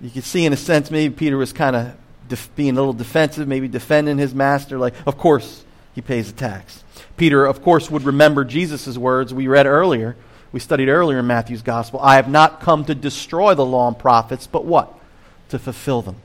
You 0.00 0.10
can 0.10 0.22
see, 0.22 0.44
in 0.44 0.52
a 0.52 0.56
sense, 0.56 0.90
maybe 0.90 1.14
Peter 1.14 1.36
was 1.36 1.52
kind 1.52 1.74
of 1.74 1.96
def- 2.28 2.54
being 2.54 2.70
a 2.70 2.74
little 2.74 2.92
defensive, 2.92 3.48
maybe 3.48 3.68
defending 3.68 4.18
his 4.18 4.34
master, 4.34 4.78
like, 4.78 4.94
of 5.06 5.16
course 5.16 5.64
he 5.94 6.02
pays 6.02 6.32
the 6.32 6.38
tax. 6.38 6.84
Peter, 7.16 7.46
of 7.46 7.62
course, 7.62 7.90
would 7.90 8.02
remember 8.02 8.44
Jesus' 8.44 8.98
words 8.98 9.32
we 9.32 9.48
read 9.48 9.66
earlier. 9.66 10.16
We 10.52 10.60
studied 10.60 10.88
earlier 10.88 11.20
in 11.20 11.26
Matthew's 11.26 11.62
gospel. 11.62 12.00
I 12.00 12.16
have 12.16 12.28
not 12.28 12.60
come 12.60 12.84
to 12.84 12.94
destroy 12.94 13.54
the 13.54 13.64
law 13.64 13.88
and 13.88 13.98
prophets, 13.98 14.46
but 14.46 14.64
what? 14.64 14.92
To 15.50 15.58
fulfill 15.58 16.02
them. 16.02 16.16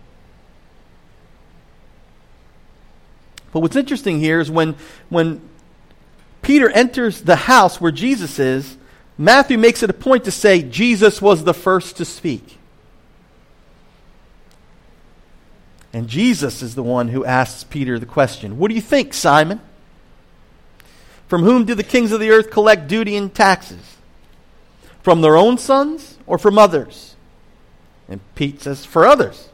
But 3.52 3.62
what's 3.62 3.76
interesting 3.76 4.20
here 4.20 4.40
is 4.40 4.50
when, 4.50 4.76
when 5.10 5.42
Peter 6.42 6.70
enters 6.70 7.22
the 7.22 7.36
house 7.36 7.82
where 7.82 7.92
Jesus 7.92 8.40
is, 8.40 8.78
Matthew 9.18 9.58
makes 9.58 9.84
it 9.84 9.90
a 9.90 9.94
point 9.94 10.24
to 10.26 10.32
say 10.32 10.62
Jesus 10.62 11.22
was 11.22 11.44
the 11.44 11.54
first 11.54 11.98
to 11.98 12.06
speak. 12.06 12.58
And 15.94 16.08
Jesus 16.08 16.62
is 16.62 16.76
the 16.76 16.84
one 16.84 17.10
who 17.10 17.26
asks 17.26 17.64
Peter 17.64 18.00
the 18.00 18.06
question 18.06 18.58
What 18.58 18.70
do 18.70 18.76
you 18.76 18.82
think, 18.82 19.14
Simon? 19.14 19.62
From 21.28 21.44
whom 21.44 21.66
do 21.66 21.76
the 21.76 21.84
kings 21.84 22.12
of 22.12 22.20
the 22.20 22.30
earth 22.30 22.52
collect 22.52 22.88
duty 22.88 23.16
and 23.16 23.34
taxes? 23.34 23.98
From 25.02 25.22
their 25.22 25.38
own 25.38 25.58
sons 25.58 26.18
or 26.28 26.38
from 26.38 26.58
others? 26.58 27.16
And 28.08 28.20
Pete 28.36 28.62
says, 28.62 28.86
For 28.86 29.06
others. 29.06 29.50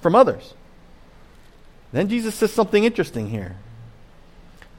From 0.00 0.14
others. 0.14 0.54
Then 1.92 2.08
Jesus 2.08 2.34
says 2.34 2.52
something 2.52 2.84
interesting 2.84 3.28
here. 3.28 3.56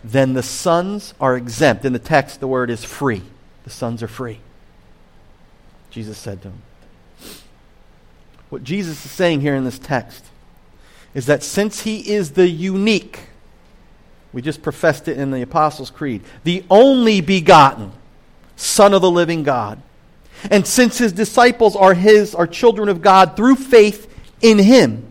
Then 0.03 0.33
the 0.33 0.43
sons 0.43 1.13
are 1.19 1.35
exempt. 1.35 1.85
In 1.85 1.93
the 1.93 1.99
text, 1.99 2.39
the 2.39 2.47
word 2.47 2.69
is 2.69 2.83
free. 2.83 3.21
The 3.63 3.69
sons 3.69 4.01
are 4.01 4.07
free. 4.07 4.39
Jesus 5.89 6.17
said 6.17 6.41
to 6.41 6.49
him. 6.49 6.61
What 8.49 8.63
Jesus 8.63 9.05
is 9.05 9.11
saying 9.11 9.41
here 9.41 9.55
in 9.55 9.63
this 9.63 9.79
text 9.79 10.25
is 11.13 11.25
that 11.25 11.43
since 11.43 11.81
he 11.81 12.11
is 12.11 12.31
the 12.31 12.47
unique, 12.47 13.27
we 14.33 14.41
just 14.41 14.61
professed 14.61 15.07
it 15.07 15.17
in 15.17 15.31
the 15.31 15.41
Apostles' 15.41 15.89
Creed, 15.89 16.23
the 16.43 16.63
only 16.69 17.21
begotten 17.21 17.91
Son 18.55 18.93
of 18.93 19.01
the 19.01 19.11
living 19.11 19.43
God, 19.43 19.81
and 20.49 20.65
since 20.65 20.97
his 20.97 21.11
disciples 21.11 21.75
are 21.75 21.93
his, 21.93 22.33
are 22.33 22.47
children 22.47 22.89
of 22.89 23.01
God 23.01 23.35
through 23.35 23.55
faith 23.55 24.07
in 24.41 24.57
him, 24.57 25.05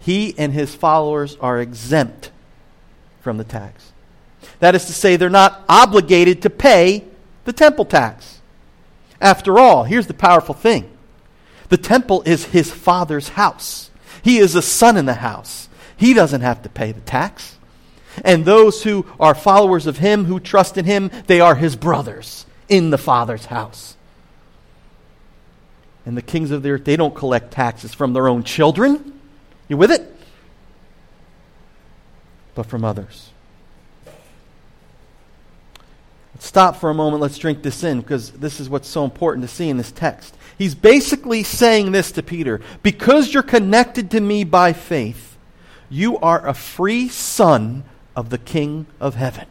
he 0.00 0.34
and 0.36 0.52
his 0.52 0.74
followers 0.74 1.36
are 1.40 1.60
exempt 1.60 2.30
from 3.22 3.38
the 3.38 3.44
tax. 3.44 3.92
That 4.60 4.74
is 4.74 4.84
to 4.86 4.92
say, 4.92 5.16
they're 5.16 5.30
not 5.30 5.64
obligated 5.68 6.42
to 6.42 6.50
pay 6.50 7.04
the 7.44 7.52
temple 7.52 7.84
tax. 7.84 8.40
After 9.20 9.58
all, 9.58 9.84
here's 9.84 10.06
the 10.06 10.14
powerful 10.14 10.54
thing 10.54 10.90
the 11.70 11.76
temple 11.78 12.22
is 12.26 12.44
his 12.46 12.70
father's 12.70 13.30
house, 13.30 13.90
he 14.24 14.38
is 14.38 14.54
a 14.54 14.62
son 14.62 14.96
in 14.96 15.06
the 15.06 15.14
house. 15.14 15.68
He 15.96 16.14
doesn't 16.14 16.40
have 16.40 16.62
to 16.62 16.68
pay 16.68 16.90
the 16.90 17.00
tax. 17.02 17.56
And 18.24 18.44
those 18.44 18.82
who 18.82 19.06
are 19.20 19.34
followers 19.34 19.86
of 19.86 19.98
him, 19.98 20.24
who 20.24 20.40
trust 20.40 20.76
in 20.76 20.84
him, 20.84 21.10
they 21.26 21.40
are 21.40 21.54
his 21.54 21.76
brothers 21.76 22.46
in 22.68 22.90
the 22.90 22.98
father's 22.98 23.46
house. 23.46 23.96
And 26.06 26.16
the 26.16 26.22
kings 26.22 26.50
of 26.50 26.62
the 26.62 26.70
earth, 26.70 26.84
they 26.84 26.96
don't 26.96 27.14
collect 27.14 27.52
taxes 27.52 27.94
from 27.94 28.12
their 28.12 28.28
own 28.28 28.42
children 28.44 29.12
you 29.68 29.76
with 29.76 29.90
it? 29.90 30.14
But 32.54 32.66
from 32.66 32.84
others. 32.84 33.30
Let's 36.34 36.46
stop 36.46 36.76
for 36.76 36.90
a 36.90 36.94
moment. 36.94 37.22
Let's 37.22 37.38
drink 37.38 37.62
this 37.62 37.84
in 37.84 38.00
because 38.00 38.30
this 38.32 38.60
is 38.60 38.68
what's 38.68 38.88
so 38.88 39.04
important 39.04 39.46
to 39.48 39.52
see 39.52 39.68
in 39.68 39.76
this 39.76 39.92
text. 39.92 40.36
He's 40.56 40.74
basically 40.74 41.42
saying 41.42 41.92
this 41.92 42.12
to 42.12 42.22
Peter 42.22 42.60
Because 42.82 43.32
you're 43.32 43.42
connected 43.42 44.10
to 44.12 44.20
me 44.20 44.44
by 44.44 44.72
faith, 44.72 45.36
you 45.88 46.18
are 46.18 46.46
a 46.46 46.54
free 46.54 47.08
son 47.08 47.84
of 48.16 48.30
the 48.30 48.38
King 48.38 48.86
of 49.00 49.14
heaven. 49.14 49.46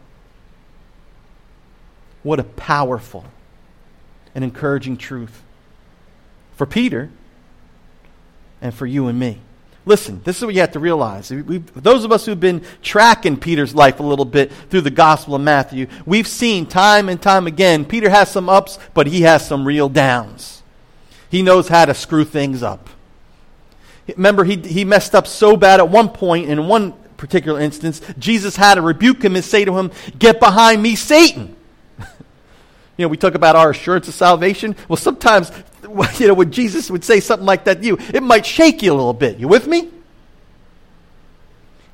What 2.23 2.39
a 2.39 2.43
powerful 2.43 3.25
and 4.33 4.43
encouraging 4.43 4.97
truth 4.97 5.43
for 6.55 6.65
Peter 6.65 7.09
and 8.61 8.73
for 8.73 8.85
you 8.85 9.07
and 9.07 9.19
me. 9.19 9.39
Listen, 9.85 10.21
this 10.23 10.37
is 10.37 10.45
what 10.45 10.53
you 10.53 10.61
have 10.61 10.71
to 10.71 10.79
realize. 10.79 11.29
We've, 11.29 11.83
those 11.83 12.05
of 12.05 12.13
us 12.13 12.25
who've 12.25 12.39
been 12.39 12.63
tracking 12.81 13.35
Peter's 13.35 13.75
life 13.75 13.99
a 13.99 14.03
little 14.03 14.23
bit 14.23 14.49
through 14.69 14.81
the 14.81 14.89
Gospel 14.89 15.35
of 15.35 15.41
Matthew, 15.41 15.87
we've 16.05 16.27
seen 16.27 16.65
time 16.65 17.09
and 17.09 17.21
time 17.21 17.47
again 17.47 17.83
Peter 17.83 18.09
has 18.09 18.31
some 18.31 18.47
ups, 18.47 18.79
but 18.93 19.07
he 19.07 19.23
has 19.23 19.45
some 19.45 19.67
real 19.67 19.89
downs. 19.89 20.62
He 21.33 21.41
knows 21.41 21.67
how 21.67 21.85
to 21.85 21.95
screw 21.95 22.25
things 22.25 22.61
up. 22.61 22.91
Remember, 24.07 24.43
he, 24.43 24.55
he 24.57 24.85
messed 24.85 25.15
up 25.15 25.25
so 25.25 25.57
bad 25.57 25.79
at 25.79 25.89
one 25.89 26.09
point, 26.09 26.47
in 26.47 26.67
one 26.67 26.91
particular 27.17 27.59
instance, 27.59 28.03
Jesus 28.19 28.55
had 28.55 28.75
to 28.75 28.83
rebuke 28.83 29.25
him 29.25 29.35
and 29.35 29.43
say 29.43 29.65
to 29.65 29.75
him, 29.75 29.89
Get 30.19 30.39
behind 30.39 30.83
me, 30.83 30.93
Satan. 30.93 31.55
you 31.97 32.05
know, 32.99 33.07
we 33.07 33.17
talk 33.17 33.33
about 33.33 33.55
our 33.55 33.71
assurance 33.71 34.07
of 34.07 34.13
salvation. 34.13 34.75
Well, 34.87 34.95
sometimes 34.95 35.51
you 36.19 36.27
know, 36.27 36.35
when 36.35 36.51
Jesus 36.51 36.91
would 36.91 37.03
say 37.03 37.19
something 37.19 37.47
like 37.47 37.63
that 37.63 37.81
to 37.81 37.87
you, 37.87 37.97
it 38.13 38.21
might 38.21 38.45
shake 38.45 38.83
you 38.83 38.91
a 38.91 38.93
little 38.93 39.11
bit. 39.11 39.39
You 39.39 39.47
with 39.47 39.65
me? 39.65 39.89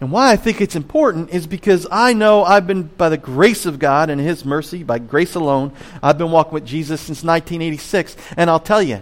And 0.01 0.11
why 0.11 0.33
I 0.33 0.35
think 0.35 0.59
it's 0.59 0.75
important 0.75 1.29
is 1.29 1.47
because 1.47 1.87
I 1.89 2.11
know 2.11 2.43
I've 2.43 2.67
been, 2.67 2.83
by 2.83 3.07
the 3.07 3.15
grace 3.15 3.65
of 3.65 3.79
God 3.79 4.09
and 4.09 4.19
His 4.19 4.43
mercy, 4.43 4.83
by 4.83 4.99
grace 4.99 5.35
alone, 5.35 5.71
I've 6.03 6.17
been 6.17 6.31
walking 6.31 6.55
with 6.55 6.65
Jesus 6.65 6.99
since 6.99 7.23
1986. 7.23 8.17
And 8.35 8.49
I'll 8.49 8.59
tell 8.59 8.83
you, 8.83 9.01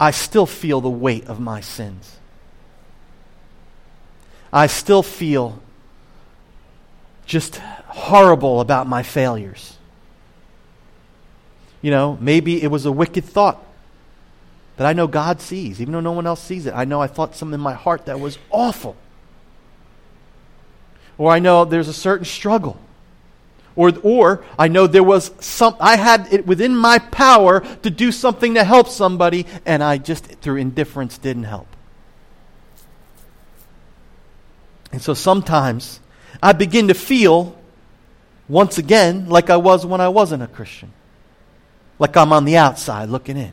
I 0.00 0.10
still 0.12 0.46
feel 0.46 0.80
the 0.80 0.88
weight 0.90 1.26
of 1.26 1.38
my 1.38 1.60
sins. 1.60 2.16
I 4.50 4.66
still 4.66 5.02
feel 5.02 5.60
just 7.26 7.56
horrible 7.56 8.60
about 8.60 8.88
my 8.88 9.02
failures. 9.02 9.76
You 11.82 11.90
know, 11.90 12.16
maybe 12.20 12.62
it 12.62 12.68
was 12.68 12.86
a 12.86 12.92
wicked 12.92 13.24
thought 13.24 13.62
that 14.78 14.86
I 14.86 14.94
know 14.94 15.06
God 15.06 15.42
sees, 15.42 15.80
even 15.80 15.92
though 15.92 16.00
no 16.00 16.12
one 16.12 16.26
else 16.26 16.42
sees 16.42 16.64
it. 16.64 16.72
I 16.74 16.86
know 16.86 17.02
I 17.02 17.06
thought 17.06 17.36
something 17.36 17.54
in 17.54 17.60
my 17.60 17.74
heart 17.74 18.06
that 18.06 18.18
was 18.18 18.38
awful. 18.50 18.96
Or 21.18 21.30
I 21.30 21.38
know 21.38 21.66
there's 21.66 21.88
a 21.88 21.92
certain 21.92 22.24
struggle. 22.24 22.80
Or, 23.76 23.92
or 24.02 24.44
I 24.58 24.68
know 24.68 24.86
there 24.86 25.04
was 25.04 25.30
some, 25.40 25.76
I 25.80 25.96
had 25.96 26.32
it 26.32 26.46
within 26.46 26.76
my 26.76 26.98
power 26.98 27.60
to 27.60 27.90
do 27.90 28.12
something 28.12 28.54
to 28.54 28.64
help 28.64 28.88
somebody, 28.88 29.46
and 29.64 29.82
I 29.82 29.98
just, 29.98 30.26
through 30.26 30.56
indifference, 30.56 31.18
didn't 31.18 31.44
help. 31.44 31.68
And 34.92 35.00
so 35.00 35.14
sometimes 35.14 36.00
I 36.42 36.52
begin 36.52 36.88
to 36.88 36.94
feel, 36.94 37.56
once 38.48 38.76
again, 38.76 39.28
like 39.28 39.50
I 39.50 39.56
was 39.56 39.86
when 39.86 40.00
I 40.00 40.08
wasn't 40.08 40.42
a 40.42 40.48
Christian 40.48 40.92
like 42.00 42.16
I'm 42.16 42.32
on 42.32 42.46
the 42.46 42.56
outside 42.56 43.10
looking 43.10 43.36
in, 43.36 43.52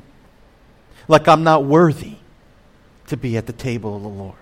like 1.07 1.27
I'm 1.27 1.43
not 1.43 1.65
worthy 1.65 2.15
to 3.07 3.17
be 3.17 3.37
at 3.37 3.45
the 3.45 3.53
table 3.53 3.95
of 3.95 4.01
the 4.01 4.09
Lord. 4.09 4.35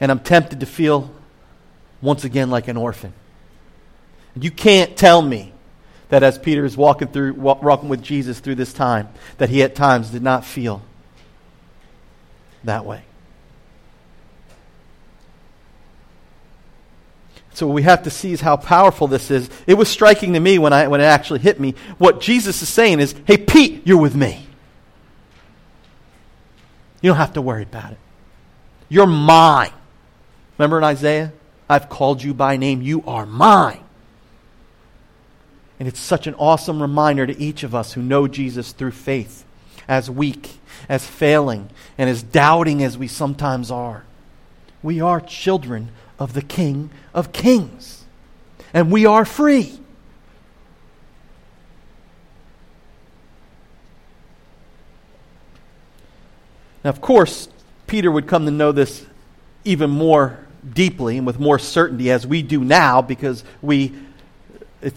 And 0.00 0.10
I'm 0.10 0.18
tempted 0.18 0.60
to 0.60 0.66
feel 0.66 1.10
once 2.06 2.22
again 2.22 2.50
like 2.50 2.68
an 2.68 2.76
orphan. 2.76 3.12
And 4.36 4.44
you 4.44 4.52
can't 4.52 4.96
tell 4.96 5.20
me 5.20 5.52
that 6.08 6.22
as 6.22 6.38
Peter 6.38 6.64
is 6.64 6.76
walking 6.76 7.08
through 7.08 7.34
walking 7.34 7.88
with 7.88 8.00
Jesus 8.00 8.38
through 8.38 8.54
this 8.54 8.72
time 8.72 9.08
that 9.38 9.50
he 9.50 9.64
at 9.64 9.74
times 9.74 10.10
did 10.10 10.22
not 10.22 10.44
feel 10.44 10.82
that 12.62 12.84
way. 12.84 13.02
So 17.54 17.66
what 17.66 17.74
we 17.74 17.82
have 17.82 18.04
to 18.04 18.10
see 18.10 18.32
is 18.32 18.40
how 18.40 18.56
powerful 18.56 19.08
this 19.08 19.32
is. 19.32 19.50
It 19.66 19.74
was 19.74 19.88
striking 19.88 20.34
to 20.34 20.40
me 20.40 20.60
when 20.60 20.72
I 20.72 20.86
when 20.86 21.00
it 21.00 21.04
actually 21.04 21.40
hit 21.40 21.58
me. 21.58 21.74
What 21.98 22.20
Jesus 22.20 22.62
is 22.62 22.68
saying 22.68 23.00
is, 23.00 23.16
"Hey 23.26 23.36
Pete, 23.36 23.84
you're 23.84 23.98
with 23.98 24.14
me. 24.14 24.46
You 27.02 27.10
don't 27.10 27.16
have 27.16 27.32
to 27.32 27.42
worry 27.42 27.64
about 27.64 27.90
it. 27.90 27.98
You're 28.88 29.08
mine." 29.08 29.72
Remember 30.56 30.78
in 30.78 30.84
Isaiah 30.84 31.32
I've 31.68 31.88
called 31.88 32.22
you 32.22 32.32
by 32.32 32.56
name. 32.56 32.82
You 32.82 33.02
are 33.06 33.26
mine. 33.26 33.82
And 35.78 35.88
it's 35.88 36.00
such 36.00 36.26
an 36.26 36.34
awesome 36.34 36.80
reminder 36.80 37.26
to 37.26 37.38
each 37.38 37.62
of 37.62 37.74
us 37.74 37.92
who 37.92 38.02
know 38.02 38.26
Jesus 38.28 38.72
through 38.72 38.92
faith, 38.92 39.44
as 39.86 40.10
weak, 40.10 40.58
as 40.88 41.06
failing, 41.06 41.68
and 41.98 42.08
as 42.08 42.22
doubting 42.22 42.82
as 42.82 42.96
we 42.96 43.08
sometimes 43.08 43.70
are. 43.70 44.04
We 44.82 45.00
are 45.00 45.20
children 45.20 45.90
of 46.18 46.32
the 46.32 46.42
King 46.42 46.90
of 47.12 47.32
Kings. 47.32 48.04
And 48.72 48.90
we 48.90 49.04
are 49.04 49.24
free. 49.24 49.80
Now, 56.84 56.90
of 56.90 57.00
course, 57.00 57.48
Peter 57.86 58.10
would 58.10 58.28
come 58.28 58.44
to 58.44 58.50
know 58.50 58.70
this 58.70 59.04
even 59.64 59.90
more 59.90 60.45
deeply 60.72 61.18
and 61.18 61.26
with 61.26 61.38
more 61.38 61.58
certainty 61.58 62.10
as 62.10 62.26
we 62.26 62.42
do 62.42 62.64
now 62.64 63.02
because 63.02 63.44
we, 63.62 63.92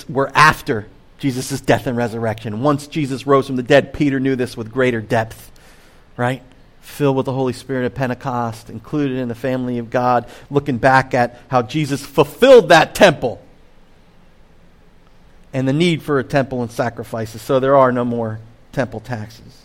we're 0.08 0.32
after 0.34 0.88
Jesus' 1.18 1.62
death 1.62 1.88
and 1.88 1.98
resurrection. 1.98 2.62
Once 2.62 2.88
Jesus 2.88 3.28
rose 3.28 3.48
from 3.48 3.56
the 3.56 3.64
dead, 3.64 3.94
Peter 3.94 4.20
knew 4.20 4.36
this 4.36 4.56
with 4.56 4.72
greater 4.72 5.02
depth, 5.02 5.52
right? 6.18 6.42
filled 6.90 7.16
with 7.16 7.26
the 7.26 7.34
Holy 7.34 7.54
Spirit 7.54 7.86
at 7.86 7.96
Pentecost, 7.96 8.70
included 8.70 9.18
in 9.18 9.28
the 9.28 9.36
family 9.36 9.78
of 9.78 9.90
God, 9.90 10.28
looking 10.50 10.78
back 10.78 11.14
at 11.14 11.40
how 11.48 11.62
Jesus 11.62 12.06
fulfilled 12.06 12.70
that 12.70 12.96
temple 12.96 13.42
and 15.54 15.68
the 15.68 15.74
need 15.74 16.02
for 16.02 16.20
a 16.20 16.24
temple 16.24 16.62
and 16.62 16.72
sacrifices. 16.72 17.42
So 17.42 17.60
there 17.60 17.76
are 17.76 17.92
no 17.92 18.04
more 18.04 18.40
temple 18.72 19.00
taxes. 19.00 19.64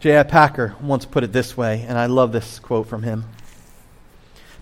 J.I. 0.00 0.22
Packer 0.22 0.74
once 0.80 1.04
put 1.04 1.24
it 1.24 1.32
this 1.32 1.56
way, 1.56 1.84
and 1.86 1.98
I 1.98 2.06
love 2.06 2.32
this 2.32 2.58
quote 2.58 2.88
from 2.88 3.02
him 3.02 3.24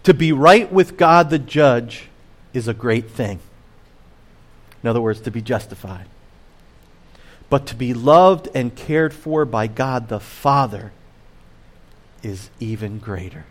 To 0.02 0.12
be 0.12 0.32
right 0.32 0.70
with 0.70 0.96
God 0.96 1.30
the 1.30 1.38
judge 1.38 2.08
is 2.52 2.66
a 2.66 2.74
great 2.74 3.10
thing. 3.10 3.38
In 4.82 4.88
other 4.88 5.00
words, 5.00 5.20
to 5.22 5.30
be 5.30 5.40
justified. 5.40 6.06
But 7.50 7.66
to 7.68 7.76
be 7.76 7.94
loved 7.94 8.48
and 8.54 8.74
cared 8.74 9.14
for 9.14 9.44
by 9.44 9.68
God 9.68 10.08
the 10.08 10.20
Father 10.20 10.92
is 12.22 12.50
even 12.60 12.98
greater. 12.98 13.46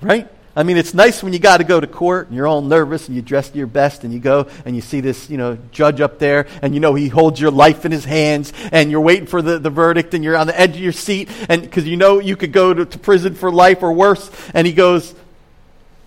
Right? 0.00 0.28
I 0.58 0.64
mean, 0.64 0.76
it's 0.76 0.92
nice 0.92 1.22
when 1.22 1.32
you 1.32 1.38
got 1.38 1.58
to 1.58 1.64
go 1.64 1.78
to 1.78 1.86
court 1.86 2.26
and 2.26 2.34
you're 2.34 2.48
all 2.48 2.62
nervous 2.62 3.06
and 3.06 3.14
you 3.14 3.22
dress 3.22 3.54
your 3.54 3.68
best 3.68 4.02
and 4.02 4.12
you 4.12 4.18
go 4.18 4.48
and 4.64 4.74
you 4.74 4.82
see 4.82 5.00
this, 5.00 5.30
you 5.30 5.36
know, 5.36 5.56
judge 5.70 6.00
up 6.00 6.18
there 6.18 6.48
and 6.62 6.74
you 6.74 6.80
know 6.80 6.96
he 6.96 7.06
holds 7.06 7.40
your 7.40 7.52
life 7.52 7.84
in 7.84 7.92
his 7.92 8.04
hands 8.04 8.52
and 8.72 8.90
you're 8.90 9.00
waiting 9.00 9.26
for 9.26 9.40
the, 9.40 9.60
the 9.60 9.70
verdict 9.70 10.14
and 10.14 10.24
you're 10.24 10.36
on 10.36 10.48
the 10.48 10.60
edge 10.60 10.70
of 10.70 10.80
your 10.80 10.90
seat 10.90 11.28
and 11.48 11.62
because 11.62 11.86
you 11.86 11.96
know 11.96 12.18
you 12.18 12.34
could 12.34 12.52
go 12.52 12.74
to, 12.74 12.84
to 12.84 12.98
prison 12.98 13.36
for 13.36 13.52
life 13.52 13.84
or 13.84 13.92
worse 13.92 14.32
and 14.52 14.66
he 14.66 14.72
goes, 14.72 15.14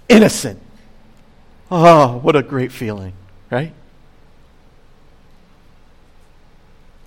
innocent. 0.09 0.59
Oh, 1.71 2.17
what 2.17 2.35
a 2.35 2.43
great 2.43 2.73
feeling, 2.73 3.13
right? 3.49 3.71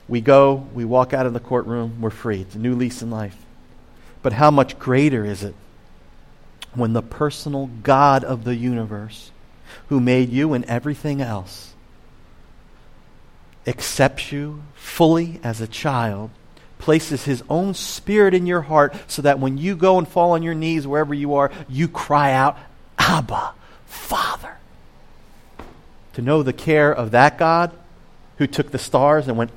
We 0.09 0.23
go, 0.23 0.67
we 0.73 0.87
walk 0.87 1.13
out 1.13 1.27
of 1.27 1.35
the 1.35 1.41
courtroom, 1.41 2.01
we're 2.01 2.09
free. 2.09 2.41
It's 2.41 2.55
a 2.55 2.59
new 2.59 2.75
lease 2.75 3.03
in 3.03 3.11
life. 3.11 3.37
But 4.23 4.33
how 4.33 4.51
much 4.51 4.79
greater 4.79 5.27
is 5.27 5.43
it 5.43 5.55
when 6.77 6.93
the 6.93 7.03
personal 7.03 7.69
God 7.83 8.25
of 8.25 8.45
the 8.45 8.55
universe, 8.55 9.31
who 9.89 10.01
made 10.01 10.31
you 10.31 10.53
and 10.53 10.65
everything 10.67 11.21
else, 11.21 11.75
accepts 13.67 14.33
you 14.33 14.63
fully 14.75 15.41
as 15.43 15.61
a 15.61 15.67
child, 15.67 16.31
places 16.79 17.25
his 17.25 17.43
own 17.49 17.75
spirit 17.75 18.35
in 18.35 18.47
your 18.47 18.63
heart 18.63 18.95
so 19.07 19.23
that 19.23 19.39
when 19.39 19.57
you 19.57 19.75
go 19.75 19.99
and 19.99 20.07
fall 20.07 20.33
on 20.33 20.43
your 20.43 20.55
knees 20.55 20.87
wherever 20.87 21.15
you 21.15 21.35
are, 21.35 21.51
you 21.69 21.89
cry 21.89 22.33
out, 22.33 22.59
Abba, 22.99 23.55
Father. 23.87 24.57
To 26.15 26.23
know 26.23 26.43
the 26.43 26.53
care 26.53 26.93
of 26.93 27.13
that 27.13 27.39
God 27.39 27.73
who 28.39 28.47
took 28.47 28.71
the 28.71 28.79
stars 28.79 29.29
and 29.29 29.37
went 29.37 29.51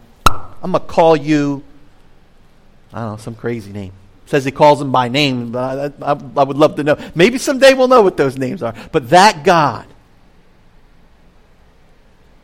I'm 0.62 0.72
going 0.72 0.82
to 0.84 0.88
call 0.92 1.16
you, 1.16 1.64
I 2.92 3.02
don't 3.02 3.12
know, 3.12 3.18
some 3.18 3.36
crazy 3.36 3.72
name. 3.72 3.94
Says 4.28 4.46
he 4.46 4.52
calls 4.52 4.80
them 4.80 4.92
by 4.92 5.08
name, 5.08 5.56
I, 5.56 5.86
I, 6.02 6.12
I 6.12 6.44
would 6.44 6.58
love 6.58 6.76
to 6.76 6.84
know. 6.84 6.98
Maybe 7.16 7.38
someday 7.38 7.74
we'll 7.74 7.88
know 7.88 8.02
what 8.02 8.18
those 8.18 8.38
names 8.38 8.62
are. 8.62 8.76
But 8.92 9.10
that 9.10 9.44
God 9.44 9.88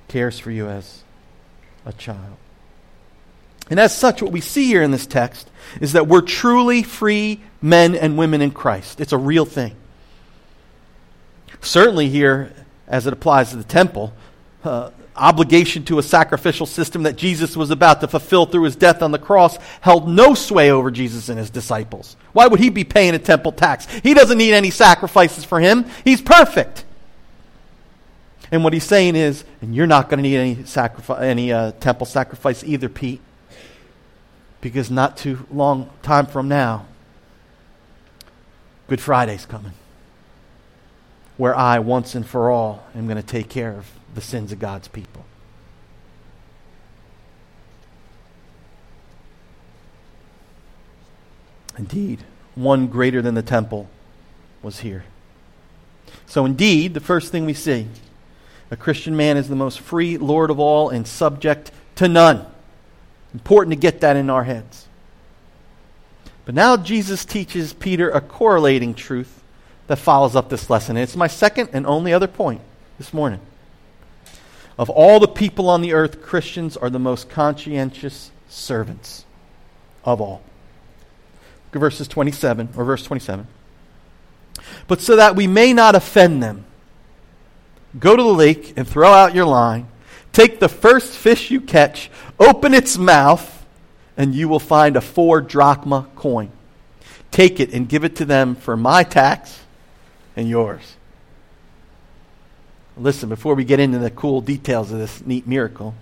cares 0.07 0.39
for 0.39 0.49
you 0.49 0.67
as 0.67 1.03
a 1.85 1.93
child. 1.93 2.37
And 3.69 3.79
as 3.79 3.95
such, 3.95 4.21
what 4.21 4.31
we 4.31 4.41
see 4.41 4.65
here 4.65 4.81
in 4.81 4.91
this 4.91 5.05
text 5.05 5.49
is 5.81 5.93
that 5.93 6.07
we're 6.07 6.21
truly 6.21 6.83
free 6.83 7.41
men 7.61 7.95
and 7.95 8.17
women 8.17 8.41
in 8.41 8.51
Christ. 8.51 9.01
It's 9.01 9.13
a 9.13 9.17
real 9.17 9.45
thing. 9.45 9.75
Certainly, 11.61 12.09
here, 12.09 12.53
as 12.87 13.07
it 13.07 13.13
applies 13.13 13.51
to 13.51 13.57
the 13.57 13.63
temple, 13.63 14.13
uh, 14.63 14.91
obligation 15.15 15.83
to 15.85 15.99
a 15.99 16.03
sacrificial 16.03 16.65
system 16.65 17.03
that 17.03 17.15
Jesus 17.15 17.55
was 17.55 17.69
about 17.69 18.01
to 18.01 18.07
fulfill 18.07 18.45
through 18.45 18.63
his 18.63 18.75
death 18.75 19.01
on 19.01 19.11
the 19.11 19.19
cross 19.19 19.57
held 19.81 20.07
no 20.07 20.33
sway 20.33 20.71
over 20.71 20.89
Jesus 20.89 21.29
and 21.29 21.37
his 21.37 21.49
disciples. 21.49 22.15
Why 22.31 22.47
would 22.47 22.59
he 22.59 22.69
be 22.69 22.83
paying 22.83 23.13
a 23.13 23.19
temple 23.19 23.51
tax? 23.51 23.87
He 23.99 24.13
doesn't 24.13 24.37
need 24.37 24.53
any 24.53 24.71
sacrifices 24.71 25.45
for 25.45 25.59
him. 25.59 25.85
He's 26.03 26.21
perfect. 26.21 26.85
And 28.51 28.63
what 28.63 28.73
he's 28.73 28.83
saying 28.83 29.15
is, 29.15 29.43
and 29.61 29.75
you're 29.75 29.87
not 29.87 30.09
going 30.09 30.21
to 30.21 30.29
need 30.29 30.37
any 30.37 30.63
sacrifice, 30.65 31.21
any 31.21 31.51
uh, 31.51 31.71
temple 31.73 32.05
sacrifice 32.05 32.63
either, 32.63 32.89
Pete, 32.89 33.21
because 34.61 34.91
not 34.91 35.17
too 35.17 35.45
long 35.51 35.89
time 36.01 36.25
from 36.25 36.47
now, 36.47 36.85
Good 38.87 39.01
Friday's 39.01 39.45
coming, 39.45 39.73
where 41.37 41.55
I 41.55 41.79
once 41.79 42.15
and 42.15 42.25
for 42.25 42.51
all 42.51 42.85
am 42.95 43.07
going 43.07 43.17
to 43.17 43.23
take 43.23 43.49
care 43.49 43.71
of 43.71 43.89
the 44.15 44.21
sins 44.21 44.51
of 44.51 44.59
God's 44.59 44.87
people. 44.87 45.25
Indeed, 51.77 52.23
one 52.55 52.87
greater 52.87 53.21
than 53.21 53.33
the 53.33 53.41
temple 53.41 53.89
was 54.61 54.79
here. 54.79 55.05
So, 56.27 56.45
indeed, 56.45 56.93
the 56.93 56.99
first 56.99 57.31
thing 57.31 57.45
we 57.45 57.53
see 57.53 57.87
a 58.71 58.75
Christian 58.75 59.15
man 59.15 59.37
is 59.37 59.49
the 59.49 59.55
most 59.55 59.79
free 59.79 60.17
Lord 60.17 60.49
of 60.49 60.59
all 60.59 60.89
and 60.89 61.07
subject 61.07 61.71
to 61.95 62.07
none. 62.07 62.45
Important 63.33 63.71
to 63.71 63.79
get 63.79 64.01
that 64.01 64.15
in 64.15 64.29
our 64.29 64.43
heads. 64.43 64.87
But 66.45 66.55
now 66.55 66.77
Jesus 66.77 67.25
teaches 67.25 67.73
Peter 67.73 68.09
a 68.09 68.19
correlating 68.19 68.93
truth 68.93 69.43
that 69.87 69.97
follows 69.97 70.35
up 70.35 70.49
this 70.49 70.69
lesson. 70.69 70.97
And 70.97 71.03
it's 71.03 71.15
my 71.15 71.27
second 71.27 71.69
and 71.73 71.85
only 71.85 72.13
other 72.13 72.27
point 72.27 72.61
this 72.97 73.13
morning. 73.13 73.39
Of 74.77 74.89
all 74.89 75.19
the 75.19 75.27
people 75.27 75.69
on 75.69 75.81
the 75.81 75.93
earth, 75.93 76.21
Christians 76.21 76.75
are 76.75 76.89
the 76.89 76.99
most 76.99 77.29
conscientious 77.29 78.31
servants 78.47 79.25
of 80.03 80.19
all. 80.19 80.41
Verses 81.71 82.07
27, 82.07 82.69
or 82.75 82.83
verse 82.83 83.03
27. 83.03 83.47
But 84.87 85.01
so 85.01 85.15
that 85.15 85.35
we 85.35 85.47
may 85.47 85.73
not 85.73 85.95
offend 85.95 86.41
them, 86.41 86.65
go 87.99 88.15
to 88.15 88.23
the 88.23 88.33
lake 88.33 88.73
and 88.77 88.87
throw 88.87 89.11
out 89.11 89.35
your 89.35 89.45
line. 89.45 89.87
Take 90.31 90.59
the 90.59 90.69
first 90.69 91.13
fish 91.13 91.51
you 91.51 91.61
catch, 91.61 92.09
open 92.39 92.73
its 92.73 92.97
mouth, 92.97 93.65
and 94.17 94.33
you 94.33 94.47
will 94.47 94.59
find 94.59 94.95
a 94.95 95.01
four 95.01 95.41
drachma 95.41 96.07
coin. 96.15 96.51
Take 97.31 97.59
it 97.59 97.73
and 97.73 97.89
give 97.89 98.03
it 98.03 98.15
to 98.17 98.25
them 98.25 98.55
for 98.55 98.77
my 98.77 99.03
tax 99.03 99.59
and 100.35 100.47
yours. 100.47 100.95
Listen, 102.97 103.29
before 103.29 103.55
we 103.55 103.63
get 103.63 103.79
into 103.79 103.97
the 103.97 104.11
cool 104.11 104.41
details 104.41 104.91
of 104.91 104.99
this 104.99 105.25
neat 105.25 105.47
miracle, 105.47 105.95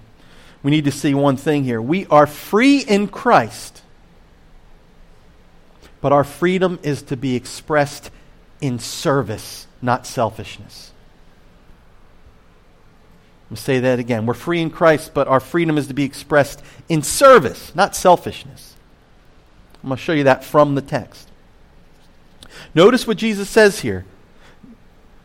we 0.61 0.71
need 0.71 0.85
to 0.85 0.91
see 0.91 1.13
one 1.13 1.37
thing 1.37 1.63
here. 1.63 1.81
We 1.81 2.05
are 2.07 2.27
free 2.27 2.79
in 2.79 3.07
Christ, 3.07 3.81
but 6.01 6.11
our 6.11 6.23
freedom 6.23 6.79
is 6.83 7.01
to 7.03 7.17
be 7.17 7.35
expressed 7.35 8.11
in 8.59 8.77
service, 8.77 9.67
not 9.81 10.05
selfishness. 10.05 10.91
Let 13.45 13.51
me 13.51 13.57
say 13.57 13.79
that 13.79 13.99
again. 13.99 14.25
We're 14.25 14.33
free 14.33 14.61
in 14.61 14.69
Christ, 14.69 15.13
but 15.13 15.27
our 15.27 15.39
freedom 15.39 15.77
is 15.77 15.87
to 15.87 15.93
be 15.93 16.03
expressed 16.03 16.61
in 16.87 17.01
service, 17.01 17.73
not 17.75 17.95
selfishness. 17.95 18.75
I'm 19.83 19.89
going 19.89 19.97
to 19.97 20.03
show 20.03 20.13
you 20.13 20.25
that 20.25 20.43
from 20.43 20.75
the 20.75 20.81
text. 20.81 21.27
Notice 22.75 23.07
what 23.07 23.17
Jesus 23.17 23.49
says 23.49 23.79
here 23.79 24.05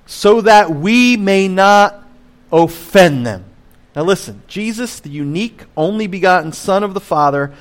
so 0.07 0.41
that 0.41 0.71
we 0.71 1.17
may 1.17 1.49
not 1.49 2.05
offend 2.53 3.27
them. 3.27 3.45
Now 3.95 4.03
listen, 4.03 4.43
Jesus, 4.47 5.01
the 5.01 5.11
unique, 5.11 5.65
only 5.77 6.07
begotten 6.07 6.53
Son 6.53 6.83
of 6.85 6.95
the 6.95 7.01
Father, 7.01 7.53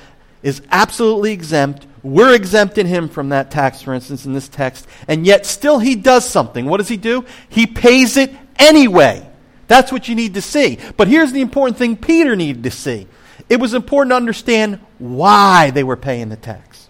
is 0.42 0.62
absolutely 0.70 1.32
exempt. 1.32 1.86
We're 2.02 2.34
exempting 2.34 2.86
him 2.86 3.08
from 3.08 3.30
that 3.30 3.50
tax, 3.50 3.82
for 3.82 3.92
instance, 3.92 4.26
in 4.26 4.32
this 4.32 4.48
text. 4.48 4.86
And 5.08 5.26
yet, 5.26 5.44
still, 5.44 5.78
he 5.78 5.96
does 5.96 6.28
something. 6.28 6.66
What 6.66 6.76
does 6.76 6.88
he 6.88 6.96
do? 6.96 7.24
He 7.48 7.66
pays 7.66 8.16
it 8.16 8.32
anyway. 8.58 9.28
That's 9.66 9.90
what 9.90 10.08
you 10.08 10.14
need 10.14 10.34
to 10.34 10.42
see. 10.42 10.78
But 10.96 11.08
here's 11.08 11.32
the 11.32 11.40
important 11.40 11.78
thing 11.78 11.96
Peter 11.96 12.36
needed 12.36 12.62
to 12.62 12.70
see 12.70 13.08
it 13.48 13.60
was 13.60 13.74
important 13.74 14.10
to 14.10 14.16
understand 14.16 14.80
why 14.98 15.70
they 15.70 15.84
were 15.84 15.96
paying 15.96 16.28
the 16.28 16.36
tax. 16.36 16.85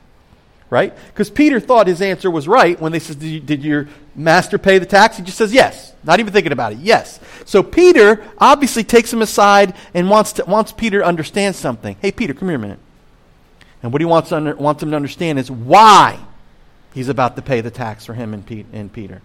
Right? 0.68 0.92
Because 1.08 1.30
Peter 1.30 1.60
thought 1.60 1.86
his 1.86 2.02
answer 2.02 2.30
was 2.30 2.48
right 2.48 2.80
when 2.80 2.90
they 2.90 2.98
said, 2.98 3.20
did, 3.20 3.28
you, 3.28 3.40
did 3.40 3.62
your 3.62 3.88
master 4.16 4.58
pay 4.58 4.78
the 4.78 4.86
tax? 4.86 5.16
He 5.16 5.22
just 5.22 5.38
says, 5.38 5.52
Yes. 5.52 5.92
Not 6.02 6.20
even 6.20 6.32
thinking 6.32 6.52
about 6.52 6.72
it. 6.72 6.78
Yes. 6.78 7.18
So 7.44 7.62
Peter 7.62 8.24
obviously 8.38 8.84
takes 8.84 9.12
him 9.12 9.22
aside 9.22 9.74
and 9.92 10.08
wants, 10.08 10.34
to, 10.34 10.44
wants 10.44 10.72
Peter 10.72 11.00
to 11.00 11.04
understand 11.04 11.56
something. 11.56 11.96
Hey, 12.00 12.12
Peter, 12.12 12.32
come 12.32 12.48
here 12.48 12.56
a 12.56 12.60
minute. 12.60 12.78
And 13.82 13.92
what 13.92 14.00
he 14.00 14.06
wants, 14.06 14.30
under, 14.30 14.54
wants 14.54 14.82
him 14.82 14.90
to 14.90 14.96
understand 14.96 15.38
is 15.38 15.50
why 15.50 16.18
he's 16.94 17.08
about 17.08 17.36
to 17.36 17.42
pay 17.42 17.60
the 17.60 17.72
tax 17.72 18.06
for 18.06 18.14
him 18.14 18.34
and, 18.34 18.46
Pete, 18.46 18.66
and 18.72 18.92
Peter. 18.92 19.20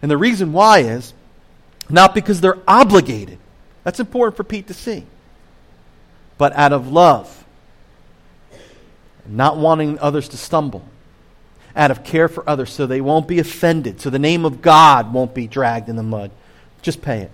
And 0.00 0.10
the 0.10 0.16
reason 0.16 0.52
why 0.52 0.80
is 0.80 1.14
not 1.88 2.14
because 2.14 2.40
they're 2.40 2.58
obligated. 2.66 3.38
That's 3.84 4.00
important 4.00 4.36
for 4.36 4.44
Pete 4.44 4.68
to 4.68 4.74
see. 4.74 5.04
But 6.38 6.52
out 6.54 6.72
of 6.72 6.90
love, 6.90 7.41
not 9.26 9.56
wanting 9.56 9.98
others 9.98 10.28
to 10.30 10.36
stumble, 10.36 10.84
out 11.74 11.90
of 11.90 12.04
care 12.04 12.28
for 12.28 12.48
others 12.48 12.70
so 12.70 12.86
they 12.86 13.00
won't 13.00 13.28
be 13.28 13.38
offended, 13.38 14.00
so 14.00 14.10
the 14.10 14.18
name 14.18 14.44
of 14.44 14.62
God 14.62 15.12
won't 15.12 15.34
be 15.34 15.46
dragged 15.46 15.88
in 15.88 15.96
the 15.96 16.02
mud. 16.02 16.30
Just 16.82 17.02
pay 17.02 17.20
it. 17.20 17.30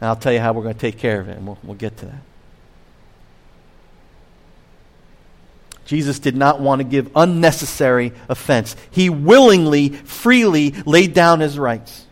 And 0.00 0.08
I'll 0.08 0.16
tell 0.16 0.32
you 0.32 0.40
how 0.40 0.52
we're 0.52 0.62
going 0.62 0.74
to 0.74 0.80
take 0.80 0.98
care 0.98 1.20
of 1.20 1.28
it, 1.28 1.36
and 1.36 1.46
we'll, 1.46 1.58
we'll 1.62 1.74
get 1.74 1.96
to 1.98 2.06
that. 2.06 2.22
Jesus 5.86 6.18
did 6.18 6.36
not 6.36 6.60
want 6.60 6.80
to 6.80 6.84
give 6.84 7.10
unnecessary 7.14 8.12
offense. 8.28 8.76
He 8.90 9.08
willingly, 9.08 9.90
freely 9.90 10.72
laid 10.84 11.14
down 11.14 11.40
his 11.40 11.58
rights 11.58 12.04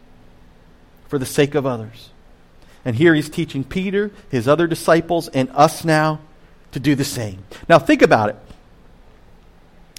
for 1.09 1.18
the 1.18 1.27
sake 1.27 1.55
of 1.55 1.66
others. 1.66 2.11
And 2.85 2.94
here 2.94 3.14
he's 3.14 3.29
teaching 3.29 3.64
Peter, 3.64 4.12
his 4.31 4.46
other 4.46 4.66
disciples, 4.66 5.29
and 5.29 5.50
us 5.50 5.85
now 5.85 6.20
to 6.72 6.81
do 6.81 6.94
the 6.94 7.05
same. 7.05 7.42
Now, 7.68 7.79
think 7.79 8.03
about 8.03 8.31
it. 8.31 8.37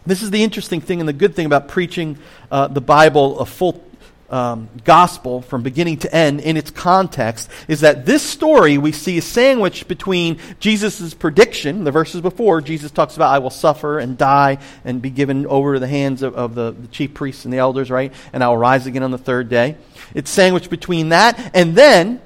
This 0.05 0.21
is 0.21 0.31
the 0.31 0.43
interesting 0.43 0.81
thing 0.81 0.99
and 0.99 1.09
the 1.09 1.13
good 1.13 1.35
thing 1.35 1.45
about 1.45 1.67
preaching 1.67 2.17
uh, 2.51 2.67
the 2.67 2.81
Bible 2.81 3.39
a 3.39 3.45
full 3.45 3.83
um, 4.29 4.69
gospel 4.83 5.41
from 5.41 5.61
beginning 5.61 5.97
to 5.97 6.13
end 6.13 6.41
in 6.41 6.57
its 6.57 6.71
context 6.71 7.49
is 7.67 7.81
that 7.81 8.05
this 8.05 8.23
story 8.23 8.77
we 8.77 8.91
see 8.91 9.17
is 9.17 9.25
sandwiched 9.25 9.87
between 9.87 10.39
Jesus' 10.59 11.13
prediction, 11.13 11.83
the 11.83 11.91
verses 11.91 12.21
before, 12.21 12.61
Jesus 12.61 12.91
talks 12.91 13.15
about, 13.15 13.33
I 13.33 13.39
will 13.39 13.51
suffer 13.51 13.99
and 13.99 14.17
die 14.17 14.57
and 14.83 15.01
be 15.01 15.09
given 15.09 15.45
over 15.45 15.75
to 15.75 15.79
the 15.79 15.87
hands 15.87 16.21
of, 16.21 16.35
of 16.35 16.55
the, 16.55 16.71
the 16.71 16.87
chief 16.87 17.13
priests 17.13 17.45
and 17.45 17.53
the 17.53 17.59
elders, 17.59 17.91
right? 17.91 18.13
And 18.33 18.43
I 18.43 18.49
will 18.49 18.57
rise 18.57 18.87
again 18.87 19.03
on 19.03 19.11
the 19.11 19.17
third 19.17 19.49
day. 19.49 19.75
It's 20.13 20.29
sandwiched 20.29 20.69
between 20.69 21.09
that 21.09 21.51
and 21.53 21.75
then 21.75 22.21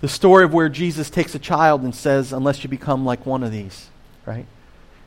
the 0.00 0.08
story 0.08 0.44
of 0.44 0.52
where 0.52 0.68
Jesus 0.68 1.10
takes 1.10 1.34
a 1.36 1.38
child 1.38 1.82
and 1.82 1.94
says, 1.94 2.32
Unless 2.32 2.64
you 2.64 2.68
become 2.68 3.04
like 3.04 3.24
one 3.24 3.44
of 3.44 3.52
these, 3.52 3.88
right? 4.26 4.46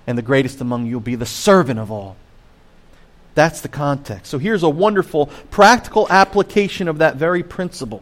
And 0.07 0.17
the 0.17 0.21
greatest 0.21 0.61
among 0.61 0.85
you 0.85 0.95
will 0.95 1.01
be 1.01 1.15
the 1.15 1.25
servant 1.25 1.79
of 1.79 1.91
all. 1.91 2.15
That's 3.35 3.61
the 3.61 3.67
context. 3.67 4.31
So 4.31 4.37
here's 4.37 4.63
a 4.63 4.69
wonderful 4.69 5.27
practical 5.51 6.07
application 6.09 6.87
of 6.87 6.99
that 6.99 7.17
very 7.17 7.43
principle. 7.43 8.01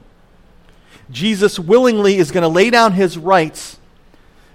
Jesus 1.12 1.60
willingly 1.60 2.18
is 2.18 2.32
going 2.32 2.44
to 2.44 2.48
lay 2.48 2.70
down 2.70 2.94
his 2.94 3.18
rights 3.18 3.80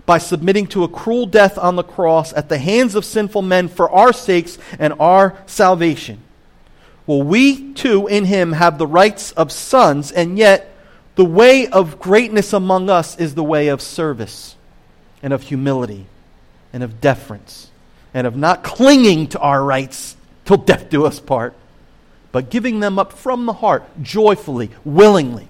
by 0.07 0.19
submitting 0.19 0.67
to 0.69 0.85
a 0.85 0.89
cruel 0.89 1.27
death 1.27 1.59
on 1.59 1.77
the 1.77 1.83
cross 1.83 2.33
at 2.33 2.49
the 2.49 2.59
hands 2.59 2.95
of 2.95 3.05
sinful 3.05 3.43
men 3.43 3.69
for 3.69 3.91
our 3.91 4.13
sakes 4.13 4.57
and 4.79 4.95
our 4.99 5.37
salvation. 5.47 6.21
Well, 7.07 7.23
we 7.23 7.73
too 7.75 8.07
in 8.07 8.25
him 8.25 8.53
have 8.53 8.79
the 8.79 8.87
rights 8.87 9.33
of 9.33 9.51
sons, 9.51 10.13
and 10.13 10.39
yet 10.39 10.75
the 11.17 11.25
way 11.25 11.67
of 11.67 11.99
greatness 11.99 12.53
among 12.53 12.89
us 12.89 13.19
is 13.19 13.35
the 13.35 13.45
way 13.45 13.69
of 13.69 13.83
service 13.83 14.57
and 15.23 15.33
of 15.33 15.43
humility 15.43 16.07
and 16.73 16.83
of 16.83 17.01
deference 17.01 17.71
and 18.15 18.27
of 18.27 18.37
not 18.37 18.63
clinging 18.63 19.29
to 19.29 19.39
our 19.39 19.63
rights 19.63 20.17
till 20.45 20.57
death 20.57 20.89
do 20.91 21.05
us 21.05 21.21
part, 21.21 21.55
but 22.33 22.51
giving 22.51 22.81
them 22.81 22.99
up 22.99 23.13
from 23.13 23.47
the 23.47 23.53
heart, 23.53 23.85
joyfully, 24.03 24.71
willingly, 24.85 25.49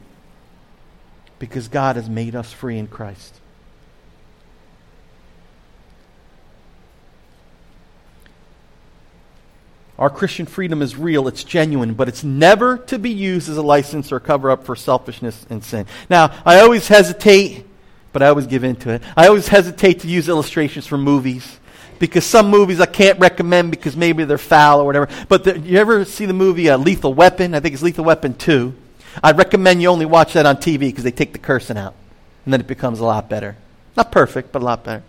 because 1.38 1.68
God 1.68 1.96
has 1.96 2.08
made 2.08 2.34
us 2.34 2.52
free 2.52 2.78
in 2.78 2.86
Christ. 2.88 3.40
Our 9.98 10.10
Christian 10.10 10.46
freedom 10.46 10.80
is 10.80 10.96
real, 10.96 11.26
it's 11.26 11.42
genuine, 11.42 11.94
but 11.94 12.06
it's 12.06 12.22
never 12.22 12.78
to 12.78 13.00
be 13.00 13.10
used 13.10 13.48
as 13.48 13.56
a 13.56 13.62
license 13.62 14.12
or 14.12 14.20
cover 14.20 14.48
up 14.50 14.62
for 14.64 14.76
selfishness 14.76 15.44
and 15.50 15.64
sin. 15.64 15.86
Now, 16.08 16.40
I 16.46 16.60
always 16.60 16.86
hesitate, 16.86 17.66
but 18.12 18.22
I 18.22 18.28
always 18.28 18.46
give 18.46 18.64
in 18.64 18.76
to 18.76 18.90
it. 18.90 19.02
I 19.16 19.28
always 19.28 19.48
hesitate 19.48 20.00
to 20.00 20.08
use 20.08 20.28
illustrations 20.28 20.86
from 20.86 21.02
movies 21.02 21.58
because 21.98 22.24
some 22.24 22.48
movies 22.48 22.80
I 22.80 22.86
can't 22.86 23.18
recommend 23.18 23.70
because 23.70 23.96
maybe 23.96 24.24
they're 24.24 24.38
foul 24.38 24.80
or 24.80 24.84
whatever. 24.84 25.08
But 25.28 25.44
the, 25.44 25.58
you 25.58 25.78
ever 25.78 26.04
see 26.04 26.26
the 26.26 26.32
movie 26.32 26.70
uh, 26.70 26.78
Lethal 26.78 27.14
Weapon? 27.14 27.54
I 27.54 27.60
think 27.60 27.74
it's 27.74 27.82
Lethal 27.82 28.04
Weapon 28.04 28.34
2. 28.34 28.74
I'd 29.22 29.36
recommend 29.36 29.82
you 29.82 29.88
only 29.88 30.06
watch 30.06 30.34
that 30.34 30.46
on 30.46 30.56
TV 30.56 30.80
because 30.80 31.04
they 31.04 31.10
take 31.10 31.32
the 31.32 31.38
cursing 31.38 31.76
out. 31.76 31.94
And 32.44 32.52
then 32.52 32.60
it 32.60 32.66
becomes 32.66 33.00
a 33.00 33.04
lot 33.04 33.28
better. 33.28 33.56
Not 33.96 34.12
perfect, 34.12 34.52
but 34.52 34.62
a 34.62 34.64
lot 34.64 34.84
better. 34.84 35.02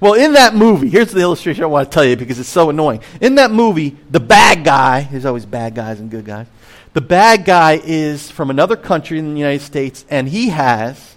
Well, 0.00 0.14
in 0.14 0.32
that 0.32 0.54
movie, 0.54 0.88
here's 0.88 1.12
the 1.12 1.20
illustration 1.20 1.62
I 1.62 1.66
want 1.66 1.90
to 1.90 1.94
tell 1.94 2.04
you 2.04 2.16
because 2.16 2.38
it's 2.38 2.48
so 2.48 2.70
annoying. 2.70 3.00
In 3.20 3.34
that 3.36 3.50
movie, 3.50 3.96
the 4.10 4.20
bad 4.20 4.64
guy, 4.64 5.06
there's 5.10 5.26
always 5.26 5.44
bad 5.44 5.74
guys 5.74 6.00
and 6.00 6.10
good 6.10 6.24
guys. 6.24 6.46
The 6.94 7.00
bad 7.00 7.44
guy 7.44 7.80
is 7.84 8.30
from 8.30 8.50
another 8.50 8.76
country 8.76 9.18
in 9.18 9.34
the 9.34 9.38
United 9.38 9.64
States, 9.64 10.04
and 10.08 10.28
he 10.28 10.48
has 10.48 11.13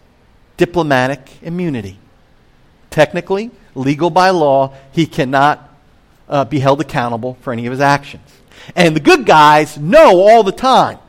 diplomatic 0.58 1.42
immunity. 1.42 2.00
Technically, 2.90 3.52
legal 3.76 4.10
by 4.10 4.32
law, 4.32 4.74
he 4.92 5.06
cannot 5.06 5.70
uh, 6.28 6.46
be 6.46 6.60
held 6.60 6.82
accountable 6.82 7.38
for 7.42 7.54
any 7.54 7.66
of 7.66 7.72
his 7.72 7.80
actions. 7.80 8.30
And 8.76 8.96
the 8.96 9.00
good 9.00 9.26
guys 9.26 9.78
know 9.78 10.20
all 10.20 10.44
the 10.44 10.52
time 10.52 11.00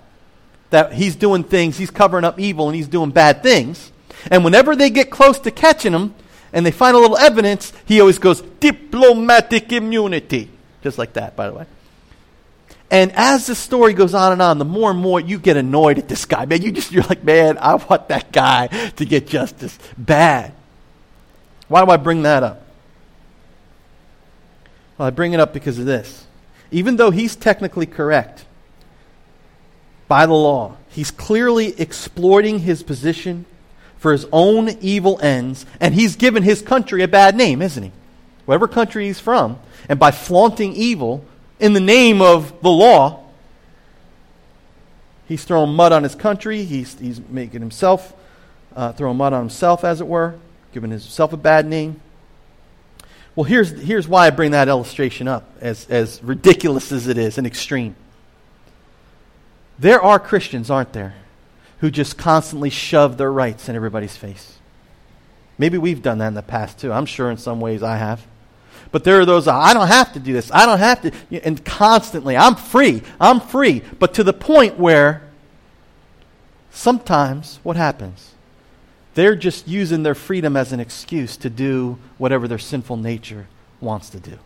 that 0.71 0.93
he's 0.93 1.17
doing 1.17 1.45
things, 1.45 1.79
he's 1.79 1.91
covering 1.91 2.25
up 2.25 2.39
evil, 2.39 2.69
and 2.69 2.77
he's 2.77 2.89
doing 2.89 3.11
bad 3.11 3.43
things. 3.43 3.91
And 4.31 4.45
whenever 4.45 4.77
they 4.77 4.91
get 4.91 5.11
close 5.11 5.39
to 5.41 5.51
catching 5.51 5.93
him 5.93 6.15
and 6.53 6.65
they 6.65 6.71
find 6.71 6.97
a 6.97 7.01
little 7.01 7.17
evidence, 7.17 7.73
he 7.87 8.01
always 8.01 8.19
goes, 8.19 8.43
diplomatic 8.61 9.73
immunity. 9.73 10.51
Just 10.83 10.99
like 10.99 11.15
that, 11.15 11.37
by 11.37 11.49
the 11.49 11.55
way. 11.55 11.67
And 12.91 13.13
as 13.15 13.47
the 13.47 13.55
story 13.55 13.93
goes 13.93 14.15
on 14.15 14.33
and 14.33 14.41
on, 14.41 14.59
the 14.59 14.65
more 14.65 14.91
and 14.91 14.99
more 14.99 15.21
you 15.21 15.39
get 15.39 15.57
annoyed 15.57 15.99
at 15.99 16.09
this 16.09 16.25
guy. 16.25 16.47
Man, 16.47 16.63
you 16.63 16.73
just, 16.73 16.91
you're 16.91 17.05
like, 17.05 17.23
man, 17.23 17.59
I 17.59 17.75
want 17.75 18.09
that 18.09 18.33
guy 18.33 18.69
to 18.97 19.05
get 19.05 19.27
justice 19.27 19.79
bad. 19.99 20.53
Why 21.69 21.85
do 21.85 21.91
I 21.91 21.99
bring 21.99 22.23
that 22.23 22.43
up? 22.43 22.65
Well, 24.97 25.07
I 25.07 25.11
bring 25.11 25.35
it 25.35 25.41
up 25.41 25.53
because 25.53 25.79
of 25.79 25.85
this. 25.85 26.27
Even 26.71 26.97
though 26.97 27.11
he's 27.11 27.37
technically 27.37 27.87
correct 27.87 28.47
by 30.09 30.25
the 30.25 30.33
law, 30.33 30.77
he's 30.89 31.11
clearly 31.11 31.79
exploiting 31.79 32.61
his 32.61 32.83
position 32.83 33.45
for 33.99 34.13
his 34.13 34.27
own 34.33 34.71
evil 34.81 35.19
ends, 35.21 35.67
and 35.81 35.95
he's 35.95 36.17
given 36.17 36.43
his 36.43 36.63
country 36.63 37.03
a 37.03 37.09
bad 37.09 37.37
name, 37.37 37.61
isn't 37.61 37.83
he? 37.83 37.93
Whatever 38.47 38.69
country 38.69 39.07
he's 39.07 39.21
from, 39.21 39.59
and 39.89 39.99
by 39.99 40.11
flaunting 40.11 40.73
evil 40.75 41.25
in 41.61 41.73
the 41.73 41.81
name 41.81 42.21
of 42.21 42.63
the 42.63 42.71
law, 42.71 43.25
he's 45.27 45.45
throwing 45.45 45.75
mud 45.75 45.93
on 45.93 46.03
his 46.03 46.15
country, 46.15 46.65
he's, 46.65 46.99
he's 46.99 47.21
making 47.21 47.61
himself, 47.61 48.15
uh, 48.77 48.93
throwing 48.93 49.17
mud 49.17 49.33
on 49.33 49.41
himself, 49.41 49.85
as 49.85 50.01
it 50.01 50.07
were 50.07 50.37
giving 50.73 50.91
himself 50.91 51.33
a 51.33 51.37
bad 51.37 51.67
name. 51.67 52.01
Well, 53.35 53.45
here's, 53.45 53.71
here's 53.71 54.09
why 54.09 54.27
I 54.27 54.31
bring 54.31 54.51
that 54.51 54.69
illustration 54.69 55.29
up, 55.29 55.49
as, 55.61 55.89
as 55.89 56.23
ridiculous 56.23 56.91
as 56.93 57.07
it 57.07 57.19
is 57.19 57.39
and 57.39 57.47
extreme. 57.47 57.95
There 59.79 60.03
are 60.03 60.19
Christians, 60.19 60.71
aren't 60.71 60.93
there, 60.93 61.15
who 61.79 61.91
just 61.91 62.19
constantly 62.19 62.71
shove 62.71 63.17
their 63.17 63.31
rights 63.31 63.69
in 63.69 63.77
everybody's 63.77 64.17
face. 64.17 64.59
Maybe 65.57 65.79
we've 65.79 66.03
done 66.03 66.19
that 66.19 66.29
in 66.29 66.35
the 66.35 66.43
past 66.43 66.79
too. 66.79 66.93
I'm 66.93 67.07
sure 67.07 67.31
in 67.31 67.37
some 67.37 67.61
ways 67.61 67.83
I 67.83 67.97
have. 67.97 68.27
But 68.91 69.05
there 69.05 69.21
are 69.21 69.27
those, 69.27 69.49
uh, 69.49 69.57
I 69.57 69.75
don't 69.75 69.89
have 69.89 70.13
to 70.15 70.21
do 70.21 70.33
this. 70.33 70.51
I 70.53 70.67
don't 70.67 70.79
have 70.79 71.03
to. 71.03 71.45
And 71.45 71.65
constantly, 71.65 72.37
I'm 72.37 72.55
free. 72.55 73.03
I'm 73.21 73.41
free. 73.41 73.83
But 73.99 74.15
to 74.15 74.25
the 74.25 74.33
point 74.33 74.79
where 74.79 75.23
sometimes 76.71 77.61
what 77.63 77.77
happens? 77.77 78.35
They're 79.15 79.37
just 79.37 79.67
using 79.67 80.05
their 80.05 80.15
freedom 80.15 80.57
as 80.57 80.73
an 80.73 80.81
excuse 80.81 81.37
to 81.39 81.51
do 81.51 81.99
whatever 82.19 82.47
their 82.47 82.59
sinful 82.59 82.99
nature 82.99 83.49
wants 83.81 84.11
to 84.11 84.21
do, 84.21 84.39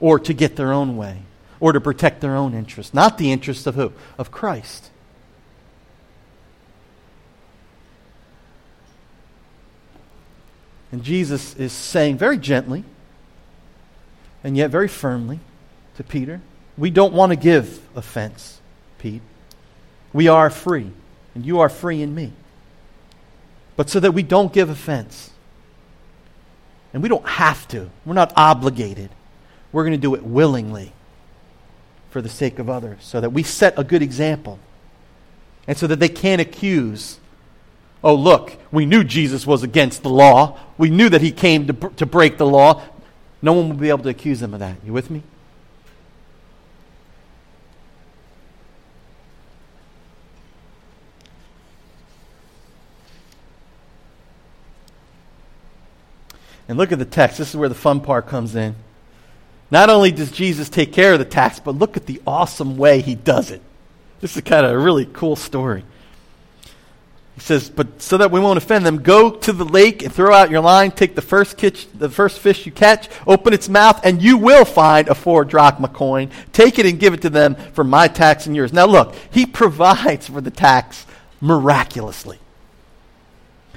or 0.00 0.18
to 0.18 0.32
get 0.32 0.56
their 0.56 0.72
own 0.72 0.96
way, 0.96 1.22
or 1.60 1.72
to 1.72 1.80
protect 1.80 2.20
their 2.20 2.36
own 2.36 2.54
interests, 2.54 2.94
not 2.94 3.18
the 3.18 3.32
interests 3.32 3.66
of 3.66 3.74
who? 3.74 3.92
Of 4.16 4.30
Christ. 4.30 4.90
And 10.90 11.02
Jesus 11.02 11.54
is 11.56 11.72
saying 11.72 12.18
very 12.18 12.38
gently 12.38 12.84
and 14.44 14.56
yet 14.56 14.70
very 14.70 14.88
firmly 14.88 15.40
to 15.96 16.04
Peter, 16.04 16.40
we 16.76 16.90
don't 16.90 17.14
want 17.14 17.30
to 17.30 17.36
give 17.36 17.80
offense, 17.96 18.60
Pete. 18.98 19.22
We 20.12 20.28
are 20.28 20.50
free, 20.50 20.90
and 21.34 21.44
you 21.44 21.60
are 21.60 21.68
free 21.68 22.02
in 22.02 22.14
me. 22.14 22.32
But 23.76 23.90
so 23.90 23.98
that 23.98 24.12
we 24.12 24.22
don't 24.22 24.52
give 24.52 24.70
offense, 24.70 25.30
and 26.92 27.02
we 27.02 27.08
don't 27.08 27.26
have 27.26 27.66
to, 27.68 27.90
we're 28.04 28.14
not 28.14 28.32
obligated, 28.36 29.10
we're 29.72 29.82
going 29.82 29.92
to 29.92 29.98
do 29.98 30.14
it 30.14 30.22
willingly 30.22 30.92
for 32.10 32.22
the 32.22 32.28
sake 32.28 32.60
of 32.60 32.68
others, 32.68 32.98
so 33.00 33.20
that 33.20 33.30
we 33.30 33.42
set 33.42 33.76
a 33.76 33.82
good 33.82 34.02
example, 34.02 34.58
and 35.66 35.76
so 35.76 35.86
that 35.86 35.98
they 35.98 36.08
can't 36.08 36.40
accuse 36.40 37.18
oh, 38.04 38.14
look, 38.14 38.56
we 38.70 38.84
knew 38.84 39.02
Jesus 39.02 39.46
was 39.46 39.62
against 39.62 40.02
the 40.02 40.10
law. 40.10 40.60
We 40.76 40.90
knew 40.90 41.08
that 41.08 41.22
he 41.22 41.32
came 41.32 41.66
to, 41.66 41.72
to 41.96 42.06
break 42.06 42.36
the 42.36 42.46
law. 42.46 42.82
No 43.44 43.52
one 43.52 43.68
will 43.68 43.76
be 43.76 43.90
able 43.90 44.02
to 44.04 44.08
accuse 44.08 44.40
them 44.40 44.54
of 44.54 44.60
that. 44.60 44.76
You 44.86 44.94
with 44.94 45.10
me? 45.10 45.22
And 56.66 56.78
look 56.78 56.90
at 56.90 56.98
the 56.98 57.04
text. 57.04 57.36
This 57.36 57.50
is 57.50 57.56
where 57.56 57.68
the 57.68 57.74
fun 57.74 58.00
part 58.00 58.28
comes 58.28 58.56
in. 58.56 58.76
Not 59.70 59.90
only 59.90 60.10
does 60.10 60.30
Jesus 60.30 60.70
take 60.70 60.94
care 60.94 61.12
of 61.12 61.18
the 61.18 61.26
tax, 61.26 61.60
but 61.60 61.74
look 61.74 61.98
at 61.98 62.06
the 62.06 62.22
awesome 62.26 62.78
way 62.78 63.02
he 63.02 63.14
does 63.14 63.50
it. 63.50 63.60
This 64.22 64.38
is 64.38 64.42
kind 64.42 64.64
of 64.64 64.72
a 64.72 64.78
really 64.78 65.04
cool 65.04 65.36
story. 65.36 65.84
He 67.34 67.40
says, 67.40 67.68
but 67.68 68.00
so 68.00 68.16
that 68.18 68.30
we 68.30 68.38
won't 68.38 68.58
offend 68.58 68.86
them, 68.86 69.02
go 69.02 69.30
to 69.30 69.52
the 69.52 69.64
lake 69.64 70.04
and 70.04 70.12
throw 70.12 70.32
out 70.32 70.50
your 70.50 70.60
line, 70.60 70.92
take 70.92 71.16
the 71.16 71.22
first, 71.22 71.56
kitch, 71.56 71.88
the 71.92 72.08
first 72.08 72.38
fish 72.38 72.64
you 72.64 72.70
catch, 72.70 73.08
open 73.26 73.52
its 73.52 73.68
mouth, 73.68 74.00
and 74.04 74.22
you 74.22 74.38
will 74.38 74.64
find 74.64 75.08
a 75.08 75.16
four 75.16 75.44
drachma 75.44 75.88
coin. 75.88 76.30
Take 76.52 76.78
it 76.78 76.86
and 76.86 77.00
give 77.00 77.12
it 77.12 77.22
to 77.22 77.30
them 77.30 77.56
for 77.72 77.82
my 77.82 78.06
tax 78.06 78.46
and 78.46 78.54
yours. 78.54 78.72
Now 78.72 78.86
look, 78.86 79.16
he 79.32 79.46
provides 79.46 80.28
for 80.28 80.40
the 80.40 80.52
tax 80.52 81.06
miraculously. 81.40 82.38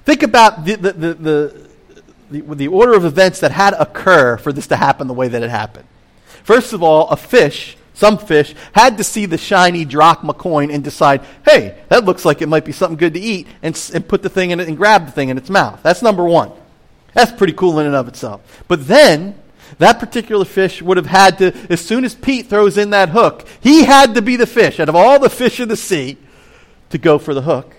Think 0.05 0.21
about 0.21 0.63
the, 0.63 0.75
the, 0.75 0.93
the, 0.93 1.13
the, 1.15 1.67
the, 2.29 2.55
the 2.55 2.67
order 2.67 2.93
of 2.93 3.05
events 3.05 3.39
that 3.39 3.51
had 3.51 3.71
to 3.71 3.81
occur 3.81 4.37
for 4.37 4.53
this 4.53 4.67
to 4.67 4.75
happen 4.75 5.07
the 5.07 5.13
way 5.13 5.27
that 5.27 5.41
it 5.41 5.49
happened. 5.49 5.87
First 6.43 6.73
of 6.73 6.83
all, 6.83 7.09
a 7.09 7.17
fish 7.17 7.75
some 7.97 8.19
fish 8.19 8.53
had 8.73 8.97
to 8.99 9.03
see 9.03 9.25
the 9.25 9.39
shiny 9.39 9.83
drachma 9.83 10.35
coin 10.35 10.69
and 10.69 10.83
decide, 10.83 11.21
hey, 11.43 11.75
that 11.89 12.05
looks 12.05 12.25
like 12.25 12.43
it 12.43 12.47
might 12.47 12.63
be 12.63 12.71
something 12.71 12.95
good 12.95 13.15
to 13.15 13.19
eat, 13.19 13.47
and, 13.63 13.89
and 13.91 14.07
put 14.07 14.21
the 14.21 14.29
thing 14.29 14.51
in 14.51 14.59
it 14.59 14.67
and 14.67 14.77
grab 14.77 15.07
the 15.07 15.11
thing 15.11 15.29
in 15.29 15.37
its 15.37 15.49
mouth. 15.49 15.81
That's 15.81 16.03
number 16.03 16.23
one. 16.23 16.51
That's 17.13 17.31
pretty 17.31 17.53
cool 17.53 17.79
in 17.79 17.87
and 17.87 17.95
of 17.95 18.07
itself. 18.07 18.63
But 18.67 18.85
then, 18.85 19.33
that 19.79 19.99
particular 19.99 20.45
fish 20.45 20.79
would 20.79 20.97
have 20.97 21.07
had 21.07 21.39
to, 21.39 21.55
as 21.71 21.81
soon 21.81 22.05
as 22.05 22.13
Pete 22.13 22.45
throws 22.45 22.77
in 22.77 22.91
that 22.91 23.09
hook, 23.09 23.47
he 23.61 23.83
had 23.85 24.13
to 24.13 24.21
be 24.21 24.35
the 24.35 24.45
fish 24.45 24.79
out 24.79 24.89
of 24.89 24.95
all 24.95 25.19
the 25.19 25.29
fish 25.29 25.59
in 25.59 25.67
the 25.67 25.75
sea 25.75 26.17
to 26.91 26.99
go 26.99 27.17
for 27.17 27.33
the 27.33 27.41
hook. 27.41 27.75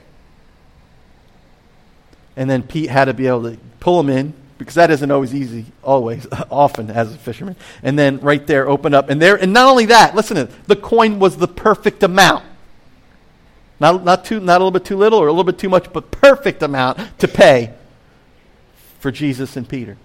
And 2.37 2.51
then 2.51 2.65
Pete 2.65 2.91
had 2.91 3.05
to 3.05 3.15
be 3.15 3.29
able 3.29 3.53
to 3.53 3.59
pull 3.79 4.01
him 4.01 4.11
in, 4.11 4.35
because 4.59 4.75
that 4.75 4.91
isn't 4.91 5.11
always 5.11 5.35
easy, 5.35 5.67
always, 5.83 6.27
often 6.51 6.91
as 6.91 7.15
a 7.15 7.17
fisherman. 7.17 7.57
And 7.83 7.99
then 7.99 8.19
right 8.21 8.45
there, 8.47 8.69
open 8.69 8.93
up. 8.93 9.09
And 9.09 9.23
there, 9.23 9.37
and 9.37 9.53
not 9.53 9.69
only 9.69 9.87
that, 9.87 10.15
listen 10.15 10.37
to 10.37 10.53
the 10.67 10.77
coin 10.77 11.21
was 11.21 11.37
the 11.37 11.49
perfect 11.49 12.03
amount. 12.03 12.45
Not, 13.81 14.03
not, 14.03 14.25
too, 14.25 14.41
not 14.41 14.57
a 14.57 14.65
little 14.65 14.73
bit 14.73 14.85
too 14.85 14.97
little 14.97 15.21
or 15.21 15.29
a 15.29 15.31
little 15.31 15.45
bit 15.45 15.59
too 15.59 15.69
much, 15.69 15.93
but 15.93 16.11
perfect 16.11 16.63
amount 16.63 16.99
to 17.21 17.29
pay 17.29 17.73
for 18.99 19.13
Jesus 19.13 19.57
and 19.57 19.69
Peter. 19.69 19.97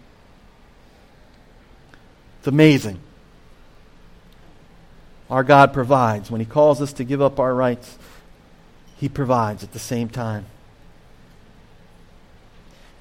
It's 2.37 2.47
amazing. 2.47 2.99
Our 5.31 5.43
God 5.43 5.73
provides. 5.73 6.29
When 6.29 6.39
He 6.39 6.45
calls 6.45 6.79
us 6.79 6.93
to 6.93 7.03
give 7.03 7.21
up 7.21 7.39
our 7.39 7.55
rights, 7.55 7.97
He 8.97 9.09
provides 9.09 9.63
at 9.63 9.73
the 9.73 9.79
same 9.79 10.09
time. 10.09 10.45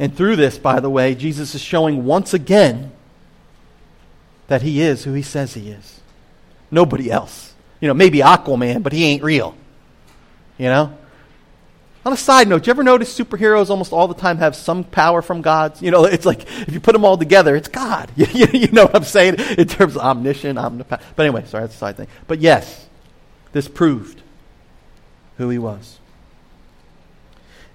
And 0.03 0.17
through 0.17 0.35
this, 0.35 0.59
by 0.59 0.81
the 0.81 0.91
way, 0.91 1.15
Jesus 1.15 1.55
is 1.55 1.61
showing 1.61 2.05
once 2.05 2.35
again 2.35 2.91
that 4.49 4.63
he 4.63 4.81
is 4.81 5.05
who 5.05 5.13
he 5.13 5.23
says 5.23 5.55
he 5.55 5.71
is. 5.71 6.01
Nobody 6.73 7.09
else. 7.09 7.55
You 7.81 7.87
know, 7.87 7.95
maybe 7.95 8.19
Aquaman, 8.19 8.83
but 8.83 8.93
he 8.93 9.05
ain't 9.05 9.23
real. 9.23 9.55
You 10.59 10.67
know? 10.67 10.99
On 12.05 12.13
a 12.13 12.17
side 12.17 12.49
note, 12.49 12.65
do 12.65 12.67
you 12.67 12.73
ever 12.73 12.83
notice 12.83 13.17
superheroes 13.17 13.71
almost 13.71 13.93
all 13.93 14.09
the 14.09 14.15
time 14.15 14.39
have 14.39 14.57
some 14.57 14.83
power 14.83 15.23
from 15.23 15.41
God? 15.41 15.81
You 15.81 15.93
know, 15.93 16.05
it's 16.05 16.27
like 16.27 16.49
if 16.63 16.75
you 16.75 16.81
put 16.81 16.95
them 16.95 17.05
all 17.05 17.17
together, 17.17 17.55
it's 17.55 17.69
God. 17.69 18.11
You, 18.17 18.73
know 18.73 18.87
what 18.87 18.97
I'm 18.97 19.05
saying 19.05 19.37
in 19.57 19.69
terms 19.69 19.95
of 19.95 20.03
omniscient, 20.03 20.59
omnipotent. 20.59 21.09
But 21.15 21.27
anyway, 21.27 21.45
sorry, 21.47 21.63
that's 21.63 21.77
a 21.77 21.79
side 21.79 21.97
thing. 21.97 22.09
But 22.27 22.41
yes, 22.41 22.89
this 23.53 23.69
proved 23.69 24.21
who 25.39 25.49
he 25.49 25.59
was. 25.59 26.01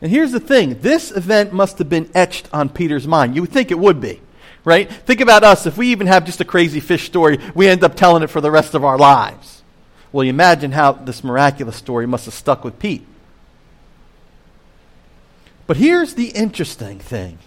And 0.01 0.11
here's 0.11 0.31
the 0.31 0.39
thing 0.39 0.79
this 0.81 1.11
event 1.11 1.53
must 1.53 1.79
have 1.79 1.89
been 1.89 2.09
etched 2.13 2.49
on 2.53 2.69
Peter's 2.69 3.07
mind. 3.07 3.35
You 3.35 3.41
would 3.41 3.51
think 3.51 3.71
it 3.71 3.79
would 3.79 3.99
be, 3.99 4.21
right? 4.63 4.91
Think 4.91 5.21
about 5.21 5.43
us. 5.43 5.65
If 5.65 5.77
we 5.77 5.87
even 5.87 6.07
have 6.07 6.25
just 6.25 6.41
a 6.41 6.45
crazy 6.45 6.79
fish 6.79 7.05
story, 7.05 7.39
we 7.55 7.67
end 7.67 7.83
up 7.83 7.95
telling 7.95 8.23
it 8.23 8.29
for 8.29 8.41
the 8.41 8.51
rest 8.51 8.75
of 8.75 8.83
our 8.83 8.97
lives. 8.97 9.63
Well, 10.11 10.23
you 10.23 10.29
imagine 10.29 10.71
how 10.71 10.93
this 10.93 11.23
miraculous 11.23 11.75
story 11.75 12.05
must 12.05 12.25
have 12.25 12.33
stuck 12.33 12.63
with 12.63 12.79
Pete. 12.79 13.05
But 15.65 15.77
here's 15.77 16.13
the 16.13 16.29
interesting 16.29 16.99
thing. 16.99 17.39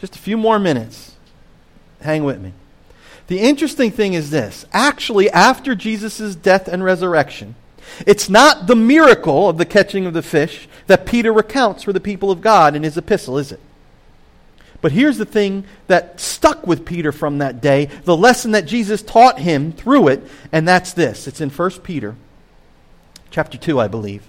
Just 0.00 0.16
a 0.16 0.18
few 0.18 0.36
more 0.36 0.58
minutes. 0.58 1.14
Hang 2.02 2.24
with 2.24 2.40
me. 2.40 2.52
The 3.28 3.40
interesting 3.40 3.90
thing 3.90 4.14
is 4.14 4.30
this 4.30 4.66
actually, 4.72 5.30
after 5.30 5.74
Jesus' 5.74 6.34
death 6.34 6.68
and 6.68 6.82
resurrection, 6.82 7.54
it's 8.06 8.28
not 8.28 8.66
the 8.66 8.76
miracle 8.76 9.48
of 9.48 9.58
the 9.58 9.64
catching 9.64 10.06
of 10.06 10.14
the 10.14 10.22
fish 10.22 10.68
that 10.86 11.06
Peter 11.06 11.32
recounts 11.32 11.82
for 11.82 11.92
the 11.92 12.00
people 12.00 12.30
of 12.30 12.40
God 12.40 12.74
in 12.74 12.82
his 12.82 12.96
epistle, 12.96 13.38
is 13.38 13.52
it? 13.52 13.60
But 14.80 14.92
here's 14.92 15.18
the 15.18 15.26
thing 15.26 15.64
that 15.88 16.18
stuck 16.20 16.66
with 16.66 16.86
Peter 16.86 17.12
from 17.12 17.38
that 17.38 17.60
day, 17.60 17.86
the 18.04 18.16
lesson 18.16 18.52
that 18.52 18.66
Jesus 18.66 19.02
taught 19.02 19.38
him 19.38 19.72
through 19.72 20.08
it, 20.08 20.22
and 20.52 20.66
that's 20.66 20.94
this. 20.94 21.26
It's 21.26 21.40
in 21.40 21.50
1 21.50 21.70
Peter 21.82 22.16
chapter 23.30 23.58
2, 23.58 23.78
I 23.78 23.88
believe. 23.88 24.26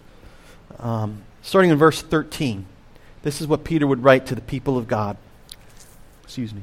Um, 0.79 1.23
starting 1.41 1.71
in 1.71 1.77
verse 1.77 2.01
13. 2.01 2.65
This 3.23 3.39
is 3.39 3.47
what 3.47 3.63
Peter 3.63 3.87
would 3.87 4.03
write 4.03 4.25
to 4.27 4.35
the 4.35 4.41
people 4.41 4.77
of 4.77 4.87
God. 4.87 5.17
Excuse 6.23 6.53
me. 6.53 6.61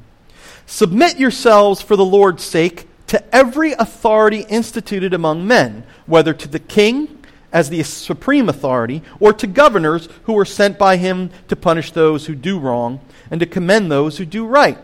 Submit 0.66 1.18
yourselves 1.18 1.80
for 1.80 1.96
the 1.96 2.04
Lord's 2.04 2.44
sake 2.44 2.86
to 3.08 3.34
every 3.34 3.72
authority 3.72 4.46
instituted 4.48 5.12
among 5.12 5.46
men, 5.46 5.84
whether 6.06 6.32
to 6.32 6.48
the 6.48 6.58
king 6.58 7.18
as 7.52 7.70
the 7.70 7.82
supreme 7.82 8.48
authority, 8.48 9.02
or 9.18 9.32
to 9.32 9.46
governors 9.46 10.08
who 10.24 10.38
are 10.38 10.44
sent 10.44 10.78
by 10.78 10.96
him 10.96 11.30
to 11.48 11.56
punish 11.56 11.92
those 11.92 12.26
who 12.26 12.34
do 12.34 12.58
wrong 12.58 13.00
and 13.30 13.40
to 13.40 13.46
commend 13.46 13.90
those 13.90 14.18
who 14.18 14.26
do 14.26 14.46
right. 14.46 14.78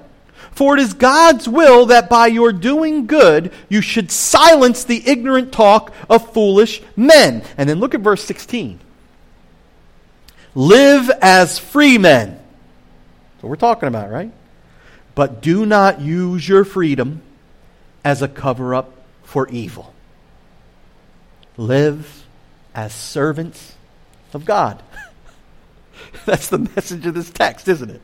For 0.52 0.76
it 0.76 0.80
is 0.80 0.94
God's 0.94 1.48
will 1.48 1.86
that 1.86 2.08
by 2.08 2.28
your 2.28 2.52
doing 2.52 3.06
good 3.06 3.52
you 3.68 3.80
should 3.80 4.10
silence 4.10 4.84
the 4.84 5.06
ignorant 5.06 5.52
talk 5.52 5.92
of 6.08 6.32
foolish 6.32 6.82
men. 6.96 7.42
And 7.58 7.68
then 7.68 7.80
look 7.80 7.94
at 7.94 8.00
verse 8.00 8.24
16. 8.24 8.80
Live 10.54 11.10
as 11.20 11.58
free 11.58 11.98
men. 11.98 12.30
That's 12.30 13.42
what 13.42 13.50
we're 13.50 13.56
talking 13.56 13.88
about, 13.88 14.10
right? 14.10 14.32
But 15.14 15.42
do 15.42 15.66
not 15.66 16.00
use 16.00 16.48
your 16.48 16.64
freedom 16.64 17.22
as 18.04 18.22
a 18.22 18.28
cover 18.28 18.74
up 18.74 18.92
for 19.22 19.48
evil. 19.48 19.94
Live 21.56 22.24
as 22.74 22.92
servants 22.92 23.74
of 24.32 24.44
God. 24.44 24.82
That's 26.24 26.48
the 26.48 26.58
message 26.58 27.06
of 27.06 27.14
this 27.14 27.30
text, 27.30 27.68
isn't 27.68 27.90
it? 27.90 28.02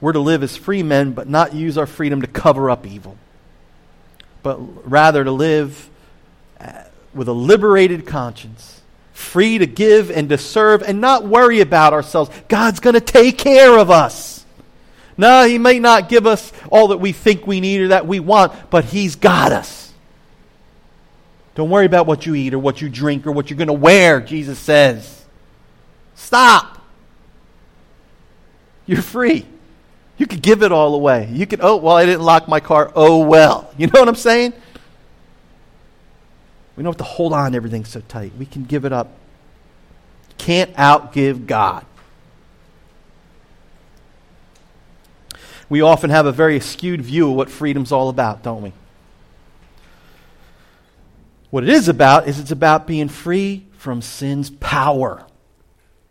We're 0.00 0.12
to 0.12 0.20
live 0.20 0.42
as 0.42 0.56
free 0.56 0.82
men, 0.82 1.12
but 1.12 1.28
not 1.28 1.54
use 1.54 1.76
our 1.76 1.86
freedom 1.86 2.22
to 2.22 2.26
cover 2.26 2.70
up 2.70 2.86
evil, 2.86 3.18
but 4.42 4.58
rather 4.90 5.22
to 5.24 5.30
live 5.30 5.90
uh, 6.58 6.84
with 7.12 7.28
a 7.28 7.34
liberated 7.34 8.06
conscience, 8.06 8.80
free 9.12 9.58
to 9.58 9.66
give 9.66 10.10
and 10.10 10.30
to 10.30 10.38
serve 10.38 10.82
and 10.82 11.00
not 11.00 11.26
worry 11.26 11.60
about 11.60 11.92
ourselves. 11.92 12.30
God's 12.48 12.80
going 12.80 12.94
to 12.94 13.00
take 13.00 13.36
care 13.36 13.78
of 13.78 13.90
us. 13.90 14.39
No, 15.20 15.46
He 15.46 15.58
may 15.58 15.78
not 15.78 16.08
give 16.08 16.26
us 16.26 16.50
all 16.70 16.88
that 16.88 16.96
we 16.96 17.12
think 17.12 17.46
we 17.46 17.60
need 17.60 17.82
or 17.82 17.88
that 17.88 18.06
we 18.06 18.20
want, 18.20 18.52
but 18.70 18.86
He's 18.86 19.16
got 19.16 19.52
us. 19.52 19.92
Don't 21.54 21.68
worry 21.68 21.84
about 21.84 22.06
what 22.06 22.24
you 22.24 22.34
eat 22.34 22.54
or 22.54 22.58
what 22.58 22.80
you 22.80 22.88
drink 22.88 23.26
or 23.26 23.32
what 23.32 23.50
you're 23.50 23.58
going 23.58 23.68
to 23.68 23.74
wear, 23.74 24.22
Jesus 24.22 24.58
says. 24.58 25.26
Stop. 26.14 26.78
You're 28.86 29.02
free. 29.02 29.44
You 30.16 30.26
could 30.26 30.40
give 30.40 30.62
it 30.62 30.72
all 30.72 30.94
away. 30.94 31.28
You 31.30 31.46
could, 31.46 31.60
oh, 31.62 31.76
well, 31.76 31.96
I 31.96 32.06
didn't 32.06 32.22
lock 32.22 32.48
my 32.48 32.60
car. 32.60 32.90
Oh, 32.96 33.22
well. 33.22 33.70
You 33.76 33.88
know 33.88 34.00
what 34.00 34.08
I'm 34.08 34.14
saying? 34.14 34.54
We 36.76 36.82
don't 36.82 36.92
have 36.92 36.98
to 36.98 37.04
hold 37.04 37.34
on 37.34 37.52
to 37.52 37.56
everything 37.56 37.84
so 37.84 38.00
tight. 38.00 38.32
We 38.38 38.46
can 38.46 38.64
give 38.64 38.86
it 38.86 38.92
up. 38.94 39.12
Can't 40.38 40.72
outgive 40.76 41.46
God, 41.46 41.84
we 45.70 45.80
often 45.80 46.10
have 46.10 46.26
a 46.26 46.32
very 46.32 46.60
skewed 46.60 47.00
view 47.00 47.30
of 47.30 47.36
what 47.36 47.48
freedom's 47.48 47.92
all 47.92 48.10
about, 48.10 48.42
don't 48.42 48.60
we? 48.60 48.72
What 51.50 51.62
it 51.62 51.70
is 51.70 51.88
about 51.88 52.28
is 52.28 52.38
it's 52.38 52.50
about 52.50 52.86
being 52.86 53.08
free 53.08 53.66
from 53.78 54.02
sin's 54.02 54.50
power, 54.50 55.24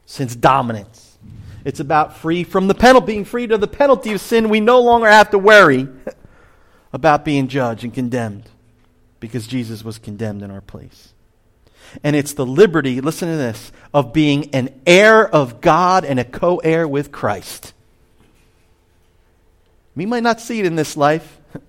sin's 0.06 0.36
dominance. 0.36 1.18
It's 1.66 1.82
about 1.82 2.18
free 2.18 2.46
from 2.46 2.68
the 2.68 2.74
penalty, 2.74 3.08
being 3.08 3.26
freed 3.26 3.52
of 3.52 3.60
the 3.60 3.68
penalty 3.68 4.14
of 4.14 4.22
sin. 4.22 4.50
We 4.50 4.62
no 4.62 4.82
longer 4.82 5.08
have 5.08 5.30
to 5.32 5.38
worry 5.38 5.88
about 6.94 7.26
being 7.26 7.50
judged 7.50 7.84
and 7.84 7.94
condemned 7.94 8.50
because 9.20 9.46
Jesus 9.46 9.84
was 9.84 9.98
condemned 9.98 10.42
in 10.42 10.52
our 10.52 10.62
place. 10.62 11.14
And 12.04 12.16
it's 12.16 12.34
the 12.34 12.46
liberty, 12.46 13.02
listen 13.02 13.30
to 13.30 13.36
this, 13.36 13.72
of 13.94 14.14
being 14.14 14.54
an 14.54 14.82
heir 14.86 15.28
of 15.28 15.60
God 15.60 16.06
and 16.06 16.20
a 16.20 16.24
co 16.24 16.58
heir 16.58 16.88
with 16.88 17.12
Christ. 17.12 17.74
We 20.00 20.06
might 20.06 20.24
not 20.24 20.40
see 20.40 20.62
it 20.62 20.66
in 20.66 20.78
this 20.78 20.96
life, 20.96 21.42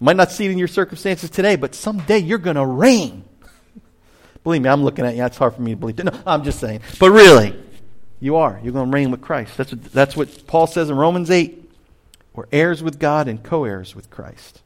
might 0.00 0.16
not 0.16 0.32
see 0.32 0.46
it 0.46 0.50
in 0.50 0.58
your 0.58 0.66
circumstances 0.66 1.30
today, 1.30 1.54
but 1.54 1.76
someday 1.76 2.18
you're 2.18 2.38
going 2.38 2.56
to 2.56 2.66
reign. 2.66 3.22
Believe 4.42 4.62
me, 4.62 4.68
I'm 4.68 4.82
looking 4.82 5.06
at 5.06 5.14
you. 5.14 5.24
It's 5.24 5.36
hard 5.36 5.54
for 5.54 5.62
me 5.62 5.70
to 5.70 5.76
believe. 5.76 5.96
No, 6.02 6.10
I'm 6.26 6.42
just 6.42 6.58
saying. 6.58 6.80
But 6.98 7.12
really, 7.12 7.54
you 8.18 8.34
are. 8.34 8.58
You're 8.64 8.72
going 8.72 8.90
to 8.90 8.92
reign 8.92 9.12
with 9.12 9.20
Christ. 9.20 9.56
That's 9.56 9.70
what, 9.70 9.84
that's 9.92 10.16
what 10.16 10.46
Paul 10.48 10.66
says 10.66 10.90
in 10.90 10.96
Romans 10.96 11.30
8. 11.30 11.70
We're 12.32 12.46
heirs 12.50 12.82
with 12.82 12.98
God 12.98 13.28
and 13.28 13.44
co 13.44 13.62
heirs 13.62 13.94
with 13.94 14.10
Christ 14.10 14.60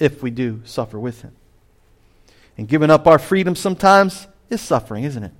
if 0.00 0.20
we 0.20 0.32
do 0.32 0.62
suffer 0.64 0.98
with 0.98 1.22
him. 1.22 1.36
And 2.58 2.66
giving 2.66 2.90
up 2.90 3.06
our 3.06 3.20
freedom 3.20 3.54
sometimes 3.54 4.26
is 4.50 4.60
suffering, 4.60 5.04
isn't 5.04 5.22
it? 5.22 5.32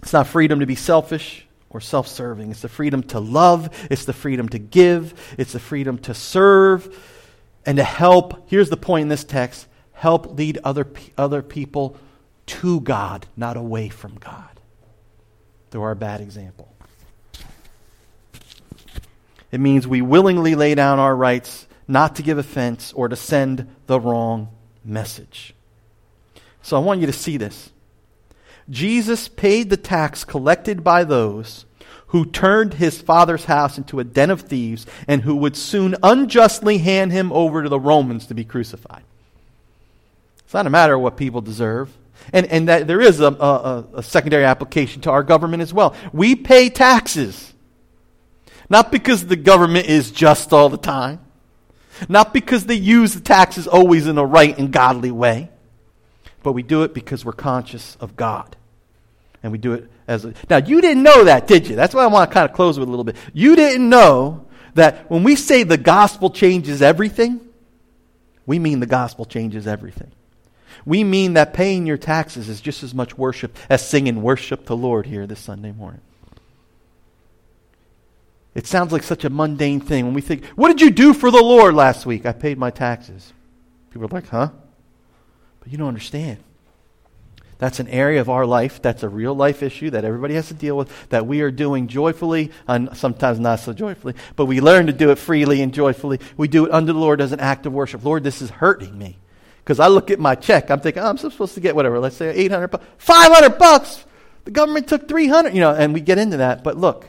It's 0.00 0.12
not 0.12 0.28
freedom 0.28 0.60
to 0.60 0.66
be 0.66 0.76
selfish 0.76 1.48
or 1.70 1.80
self 1.80 2.08
serving. 2.08 2.50
It's 2.50 2.62
the 2.62 2.68
freedom 2.68 3.02
to 3.04 3.20
love. 3.20 3.70
It's 3.90 4.04
the 4.04 4.12
freedom 4.12 4.48
to 4.50 4.58
give. 4.58 5.34
It's 5.38 5.52
the 5.52 5.60
freedom 5.60 5.98
to 5.98 6.14
serve 6.14 6.96
and 7.64 7.78
to 7.78 7.84
help. 7.84 8.48
Here's 8.48 8.70
the 8.70 8.76
point 8.76 9.02
in 9.02 9.08
this 9.08 9.24
text 9.24 9.66
help 9.92 10.38
lead 10.38 10.58
other, 10.64 10.90
other 11.16 11.42
people 11.42 11.96
to 12.46 12.80
God, 12.80 13.26
not 13.36 13.56
away 13.56 13.88
from 13.88 14.16
God 14.16 14.60
through 15.70 15.82
our 15.82 15.94
bad 15.94 16.20
example. 16.20 16.74
It 19.52 19.60
means 19.60 19.86
we 19.86 20.00
willingly 20.00 20.54
lay 20.54 20.74
down 20.74 20.98
our 20.98 21.14
rights 21.14 21.66
not 21.86 22.16
to 22.16 22.22
give 22.22 22.38
offense 22.38 22.92
or 22.92 23.08
to 23.08 23.16
send 23.16 23.68
the 23.86 24.00
wrong 24.00 24.48
message. 24.84 25.54
So 26.62 26.76
I 26.76 26.80
want 26.80 27.00
you 27.00 27.06
to 27.06 27.12
see 27.12 27.36
this. 27.36 27.70
Jesus 28.70 29.28
paid 29.28 29.68
the 29.68 29.76
tax 29.76 30.24
collected 30.24 30.84
by 30.84 31.04
those 31.04 31.66
who 32.08 32.24
turned 32.24 32.74
his 32.74 33.00
father's 33.00 33.44
house 33.44 33.78
into 33.78 34.00
a 34.00 34.04
den 34.04 34.30
of 34.30 34.42
thieves 34.42 34.86
and 35.06 35.22
who 35.22 35.36
would 35.36 35.56
soon 35.56 35.96
unjustly 36.02 36.78
hand 36.78 37.12
him 37.12 37.32
over 37.32 37.62
to 37.62 37.68
the 37.68 37.78
Romans 37.78 38.26
to 38.26 38.34
be 38.34 38.44
crucified. 38.44 39.02
It's 40.44 40.54
not 40.54 40.66
a 40.66 40.70
matter 40.70 40.94
of 40.94 41.00
what 41.00 41.16
people 41.16 41.40
deserve. 41.40 41.96
And, 42.32 42.46
and 42.46 42.68
that 42.68 42.86
there 42.86 43.00
is 43.00 43.20
a, 43.20 43.28
a, 43.28 43.86
a 43.94 44.02
secondary 44.02 44.44
application 44.44 45.02
to 45.02 45.10
our 45.10 45.22
government 45.22 45.62
as 45.62 45.72
well. 45.72 45.94
We 46.12 46.34
pay 46.34 46.68
taxes. 46.68 47.54
Not 48.68 48.92
because 48.92 49.26
the 49.26 49.36
government 49.36 49.86
is 49.86 50.10
just 50.10 50.52
all 50.52 50.68
the 50.68 50.76
time. 50.76 51.20
Not 52.08 52.32
because 52.32 52.66
they 52.66 52.74
use 52.74 53.14
the 53.14 53.20
taxes 53.20 53.66
always 53.66 54.06
in 54.06 54.18
a 54.18 54.24
right 54.24 54.56
and 54.56 54.72
godly 54.72 55.10
way, 55.10 55.50
but 56.42 56.52
we 56.52 56.62
do 56.62 56.82
it 56.82 56.94
because 56.94 57.24
we're 57.24 57.32
conscious 57.32 57.96
of 58.00 58.16
God. 58.16 58.56
And 59.42 59.52
we 59.52 59.58
do 59.58 59.72
it 59.72 59.90
as 60.06 60.24
a. 60.24 60.34
Now, 60.48 60.58
you 60.58 60.80
didn't 60.80 61.02
know 61.02 61.24
that, 61.24 61.46
did 61.46 61.66
you? 61.66 61.76
That's 61.76 61.94
why 61.94 62.04
I 62.04 62.08
want 62.08 62.30
to 62.30 62.34
kind 62.34 62.48
of 62.48 62.54
close 62.54 62.78
with 62.78 62.88
a 62.88 62.90
little 62.90 63.04
bit. 63.04 63.16
You 63.32 63.56
didn't 63.56 63.88
know 63.88 64.46
that 64.74 65.10
when 65.10 65.22
we 65.22 65.36
say 65.36 65.62
the 65.62 65.78
gospel 65.78 66.30
changes 66.30 66.82
everything, 66.82 67.40
we 68.46 68.58
mean 68.58 68.80
the 68.80 68.86
gospel 68.86 69.24
changes 69.24 69.66
everything. 69.66 70.12
We 70.84 71.04
mean 71.04 71.34
that 71.34 71.54
paying 71.54 71.86
your 71.86 71.98
taxes 71.98 72.48
is 72.48 72.60
just 72.60 72.82
as 72.82 72.94
much 72.94 73.16
worship 73.16 73.56
as 73.68 73.86
singing 73.86 74.22
worship 74.22 74.66
the 74.66 74.76
Lord 74.76 75.06
here 75.06 75.26
this 75.26 75.40
Sunday 75.40 75.72
morning. 75.72 76.00
It 78.54 78.66
sounds 78.66 78.92
like 78.92 79.02
such 79.02 79.24
a 79.24 79.30
mundane 79.30 79.80
thing 79.80 80.04
when 80.04 80.14
we 80.14 80.20
think, 80.20 80.44
What 80.48 80.68
did 80.68 80.80
you 80.80 80.90
do 80.90 81.14
for 81.14 81.30
the 81.30 81.42
Lord 81.42 81.74
last 81.74 82.04
week? 82.06 82.26
I 82.26 82.32
paid 82.32 82.58
my 82.58 82.70
taxes. 82.70 83.32
People 83.90 84.06
are 84.06 84.08
like, 84.08 84.28
Huh? 84.28 84.50
But 85.60 85.70
you 85.70 85.78
don't 85.78 85.88
understand. 85.88 86.38
That's 87.60 87.78
an 87.78 87.88
area 87.88 88.22
of 88.22 88.30
our 88.30 88.46
life 88.46 88.80
that's 88.80 89.02
a 89.02 89.08
real 89.08 89.34
life 89.34 89.62
issue 89.62 89.90
that 89.90 90.02
everybody 90.02 90.32
has 90.34 90.48
to 90.48 90.54
deal 90.54 90.78
with, 90.78 91.10
that 91.10 91.26
we 91.26 91.42
are 91.42 91.50
doing 91.50 91.88
joyfully, 91.88 92.50
and 92.66 92.96
sometimes 92.96 93.38
not 93.38 93.60
so 93.60 93.74
joyfully, 93.74 94.14
but 94.34 94.46
we 94.46 94.62
learn 94.62 94.86
to 94.86 94.94
do 94.94 95.10
it 95.10 95.16
freely 95.16 95.60
and 95.60 95.74
joyfully. 95.74 96.20
We 96.38 96.48
do 96.48 96.64
it 96.64 96.72
under 96.72 96.94
the 96.94 96.98
Lord 96.98 97.20
as 97.20 97.32
an 97.32 97.40
act 97.40 97.66
of 97.66 97.74
worship. 97.74 98.02
Lord, 98.02 98.24
this 98.24 98.40
is 98.40 98.48
hurting 98.48 98.96
me. 98.96 99.18
Because 99.62 99.78
I 99.78 99.88
look 99.88 100.10
at 100.10 100.18
my 100.18 100.36
check, 100.36 100.70
I'm 100.70 100.80
thinking, 100.80 101.02
oh, 101.02 101.10
I'm 101.10 101.18
supposed 101.18 101.52
to 101.52 101.60
get 101.60 101.76
whatever, 101.76 101.98
let's 101.98 102.16
say 102.16 102.30
800 102.30 102.68
bucks, 102.68 102.84
500 102.96 103.58
bucks. 103.58 104.06
The 104.46 104.50
government 104.50 104.88
took 104.88 105.06
300, 105.06 105.52
you 105.52 105.60
know, 105.60 105.74
and 105.74 105.92
we 105.92 106.00
get 106.00 106.16
into 106.16 106.38
that. 106.38 106.64
But 106.64 106.78
look, 106.78 107.08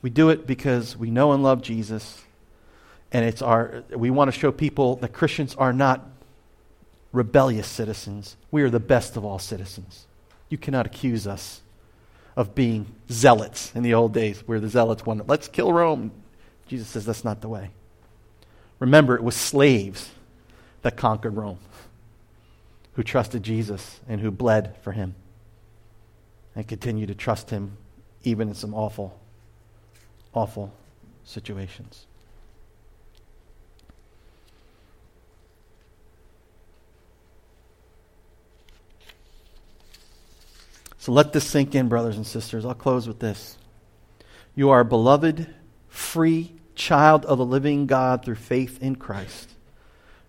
we 0.00 0.10
do 0.10 0.30
it 0.30 0.46
because 0.46 0.96
we 0.96 1.10
know 1.10 1.32
and 1.32 1.42
love 1.42 1.60
Jesus, 1.60 2.22
and 3.10 3.24
it's 3.24 3.42
our, 3.42 3.82
we 3.90 4.10
want 4.10 4.32
to 4.32 4.38
show 4.38 4.52
people 4.52 4.94
that 4.96 5.12
Christians 5.12 5.56
are 5.56 5.72
not 5.72 6.08
rebellious 7.12 7.66
citizens. 7.66 8.36
We 8.50 8.62
are 8.62 8.70
the 8.70 8.80
best 8.80 9.16
of 9.16 9.24
all 9.24 9.38
citizens. 9.38 10.06
You 10.48 10.58
cannot 10.58 10.86
accuse 10.86 11.26
us 11.26 11.60
of 12.36 12.54
being 12.54 12.86
zealots 13.10 13.72
in 13.74 13.82
the 13.82 13.94
old 13.94 14.14
days, 14.14 14.42
where 14.46 14.60
the 14.60 14.68
zealots 14.68 15.04
wanted, 15.04 15.28
let's 15.28 15.48
kill 15.48 15.72
Rome. 15.72 16.12
Jesus 16.66 16.88
says 16.88 17.04
that's 17.04 17.24
not 17.24 17.40
the 17.40 17.48
way. 17.48 17.70
Remember, 18.78 19.16
it 19.16 19.24
was 19.24 19.34
slaves 19.34 20.10
that 20.82 20.96
conquered 20.96 21.36
Rome 21.36 21.58
who 22.98 23.04
trusted 23.04 23.44
Jesus 23.44 24.00
and 24.08 24.20
who 24.20 24.32
bled 24.32 24.74
for 24.82 24.90
him 24.90 25.14
and 26.56 26.66
continue 26.66 27.06
to 27.06 27.14
trust 27.14 27.50
him 27.50 27.76
even 28.24 28.48
in 28.48 28.54
some 28.54 28.74
awful 28.74 29.16
awful 30.34 30.72
situations. 31.24 32.07
So 41.08 41.12
let 41.12 41.32
this 41.32 41.46
sink 41.46 41.74
in, 41.74 41.88
brothers 41.88 42.18
and 42.18 42.26
sisters. 42.26 42.66
I'll 42.66 42.74
close 42.74 43.08
with 43.08 43.18
this. 43.18 43.56
You 44.54 44.68
are 44.68 44.80
a 44.80 44.84
beloved, 44.84 45.46
free 45.88 46.52
child 46.74 47.24
of 47.24 47.38
the 47.38 47.46
living 47.46 47.86
God 47.86 48.22
through 48.22 48.34
faith 48.34 48.82
in 48.82 48.94
Christ. 48.94 49.48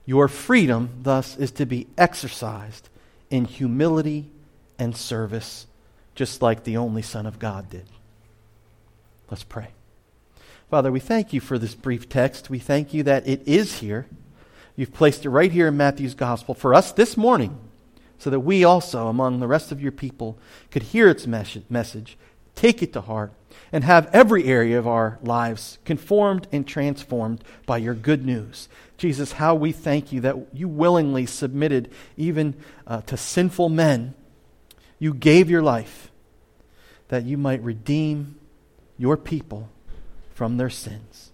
Your 0.05 0.29
freedom, 0.29 0.91
thus, 1.01 1.35
is 1.35 1.51
to 1.51 1.65
be 1.65 1.87
exercised 1.97 2.87
in 3.29 3.43
humility 3.43 4.31
and 4.77 4.95
service, 4.95 5.67
just 6.15 6.41
like 6.41 6.63
the 6.63 6.77
only 6.77 7.01
Son 7.01 7.25
of 7.25 7.39
God 7.39 7.69
did. 7.69 7.83
Let's 9.29 9.43
pray. 9.43 9.71
Father, 10.69 10.93
we 10.93 11.01
thank 11.01 11.33
you 11.33 11.41
for 11.41 11.59
this 11.59 11.75
brief 11.75 12.07
text. 12.07 12.49
We 12.49 12.59
thank 12.59 12.93
you 12.93 13.03
that 13.03 13.27
it 13.27 13.45
is 13.45 13.79
here. 13.79 14.07
You've 14.77 14.93
placed 14.93 15.25
it 15.25 15.29
right 15.29 15.51
here 15.51 15.67
in 15.67 15.75
Matthew's 15.75 16.15
gospel 16.15 16.55
for 16.55 16.73
us 16.73 16.93
this 16.93 17.17
morning 17.17 17.59
so 18.19 18.29
that 18.29 18.41
we 18.41 18.63
also, 18.63 19.07
among 19.07 19.39
the 19.39 19.47
rest 19.47 19.71
of 19.71 19.81
your 19.81 19.91
people, 19.91 20.37
could 20.69 20.83
hear 20.83 21.07
its 21.09 21.25
message, 21.25 22.17
take 22.53 22.83
it 22.83 22.93
to 22.93 23.01
heart, 23.01 23.33
and 23.71 23.83
have 23.83 24.09
every 24.13 24.45
area 24.45 24.77
of 24.77 24.87
our 24.87 25.17
lives 25.23 25.79
conformed 25.85 26.47
and 26.51 26.67
transformed 26.67 27.43
by 27.65 27.77
your 27.77 27.93
good 27.93 28.25
news. 28.25 28.67
Jesus, 28.97 29.33
how 29.33 29.55
we 29.55 29.71
thank 29.71 30.11
you 30.11 30.19
that 30.21 30.35
you 30.53 30.67
willingly 30.67 31.25
submitted 31.25 31.89
even 32.17 32.55
uh, 32.85 33.01
to 33.01 33.15
sinful 33.15 33.69
men. 33.69 34.13
You 34.99 35.13
gave 35.13 35.49
your 35.49 35.61
life 35.61 36.11
that 37.07 37.23
you 37.23 37.37
might 37.37 37.63
redeem 37.63 38.37
your 38.97 39.15
people 39.15 39.69
from 40.33 40.57
their 40.57 40.69
sins. 40.69 41.31